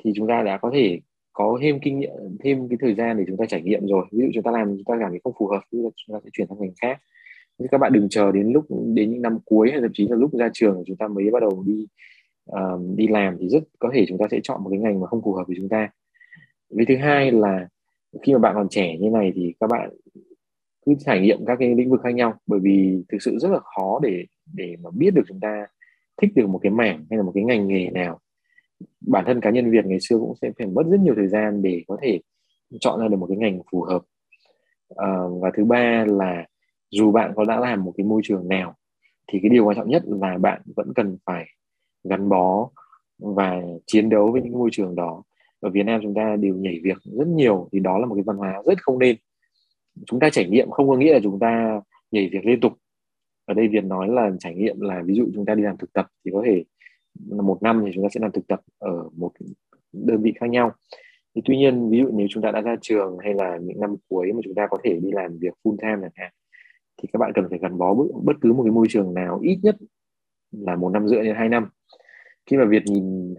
[0.03, 0.99] thì chúng ta đã có thể
[1.37, 4.05] có thêm kinh nghiệm thêm cái thời gian để chúng ta trải nghiệm rồi.
[4.11, 6.19] Ví dụ chúng ta làm chúng ta cảm thấy không phù hợp thì chúng ta
[6.23, 7.01] sẽ chuyển sang ngành khác.
[7.57, 10.15] Nhưng các bạn đừng chờ đến lúc đến những năm cuối hay thậm chí là
[10.15, 11.87] lúc ra trường chúng ta mới bắt đầu đi
[12.51, 15.07] uh, đi làm thì rất có thể chúng ta sẽ chọn một cái ngành mà
[15.07, 15.89] không phù hợp với chúng ta.
[16.69, 17.67] Với thứ hai là
[18.23, 19.89] khi mà bạn còn trẻ như này thì các bạn
[20.85, 22.33] cứ trải nghiệm các cái lĩnh vực khác nhau.
[22.47, 25.67] Bởi vì thực sự rất là khó để để mà biết được chúng ta
[26.21, 28.19] thích được một cái mảng hay là một cái ngành nghề nào.
[29.01, 31.61] Bản thân cá nhân Việt ngày xưa cũng sẽ phải mất rất nhiều thời gian
[31.61, 32.19] để có thể
[32.79, 34.01] chọn ra được một cái ngành phù hợp.
[34.95, 35.07] À,
[35.41, 36.45] và thứ ba là
[36.91, 38.75] dù bạn có đã làm một cái môi trường nào
[39.27, 41.45] thì cái điều quan trọng nhất là bạn vẫn cần phải
[42.03, 42.69] gắn bó
[43.19, 45.23] và chiến đấu với những môi trường đó
[45.59, 48.23] ở Việt Nam chúng ta đều nhảy việc rất nhiều thì đó là một cái
[48.23, 49.15] văn hóa rất không nên.
[50.05, 51.81] Chúng ta trải nghiệm không có nghĩa là chúng ta
[52.11, 52.73] nhảy việc liên tục.
[53.45, 55.93] Ở đây Việt nói là trải nghiệm là ví dụ chúng ta đi làm thực
[55.93, 56.63] tập thì có thể
[57.29, 59.31] một năm thì chúng ta sẽ làm thực tập ở một
[59.93, 60.71] đơn vị khác nhau.
[61.35, 63.95] Thì tuy nhiên ví dụ nếu chúng ta đã ra trường hay là những năm
[64.09, 66.31] cuối mà chúng ta có thể đi làm việc full time chẳng hạn
[66.97, 69.39] thì các bạn cần phải gắn bó bất, bất cứ một cái môi trường nào
[69.43, 69.75] ít nhất
[70.51, 71.69] là một năm rưỡi đến hai năm.
[72.45, 73.35] Khi mà Việt nhìn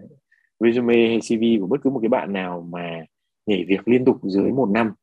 [0.59, 3.05] resume hay CV của bất cứ một cái bạn nào mà
[3.45, 4.93] nhảy việc liên tục dưới một năm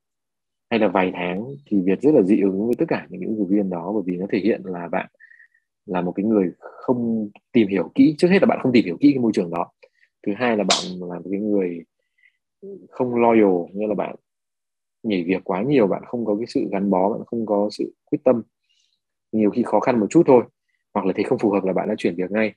[0.70, 3.36] hay là vài tháng thì Việt rất là dị ứng với tất cả những ứng
[3.36, 5.06] cử viên đó bởi vì nó thể hiện là bạn
[5.86, 8.96] là một cái người không tìm hiểu kỹ, trước hết là bạn không tìm hiểu
[9.00, 9.70] kỹ cái môi trường đó.
[10.26, 11.84] Thứ hai là bạn là một cái người
[12.90, 14.16] không loyal như là bạn
[15.02, 17.94] nhảy việc quá nhiều, bạn không có cái sự gắn bó, bạn không có sự
[18.04, 18.42] quyết tâm.
[19.32, 20.44] Nhiều khi khó khăn một chút thôi,
[20.94, 22.54] hoặc là thấy không phù hợp là bạn đã chuyển việc ngay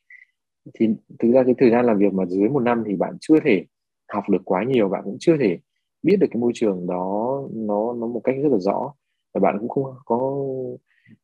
[0.74, 0.88] thì
[1.20, 3.66] thực ra cái thời gian làm việc mà dưới một năm thì bạn chưa thể
[4.14, 5.60] học được quá nhiều bạn cũng chưa thể
[6.04, 8.94] biết được cái môi trường đó nó nó một cách rất là rõ.
[9.34, 10.18] Và bạn cũng không có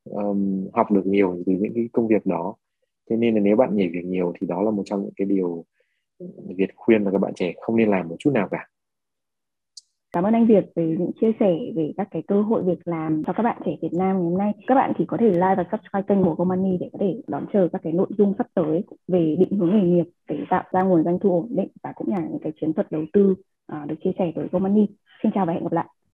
[0.04, 2.56] um, học được nhiều từ những cái công việc đó.
[3.10, 5.28] Thế nên là nếu bạn nhảy việc nhiều thì đó là một trong những cái
[5.28, 5.66] điều
[6.58, 8.68] Việt khuyên là các bạn trẻ không nên làm một chút nào cả.
[10.16, 13.24] Cảm ơn anh Việt về những chia sẻ về các cái cơ hội việc làm
[13.28, 14.54] cho các bạn trẻ Việt Nam ngày hôm nay.
[14.68, 17.46] Các bạn thì có thể like và subscribe kênh của GoMoney để có thể đón
[17.54, 20.84] chờ các cái nội dung sắp tới về định hướng nghề nghiệp để tạo ra
[20.84, 23.36] nguồn doanh thu ổn định và cũng là những cái chiến thuật đầu tư
[23.72, 24.88] uh, được chia sẻ với GoMoney.
[25.24, 25.86] Xin chào và hẹn gặp lại.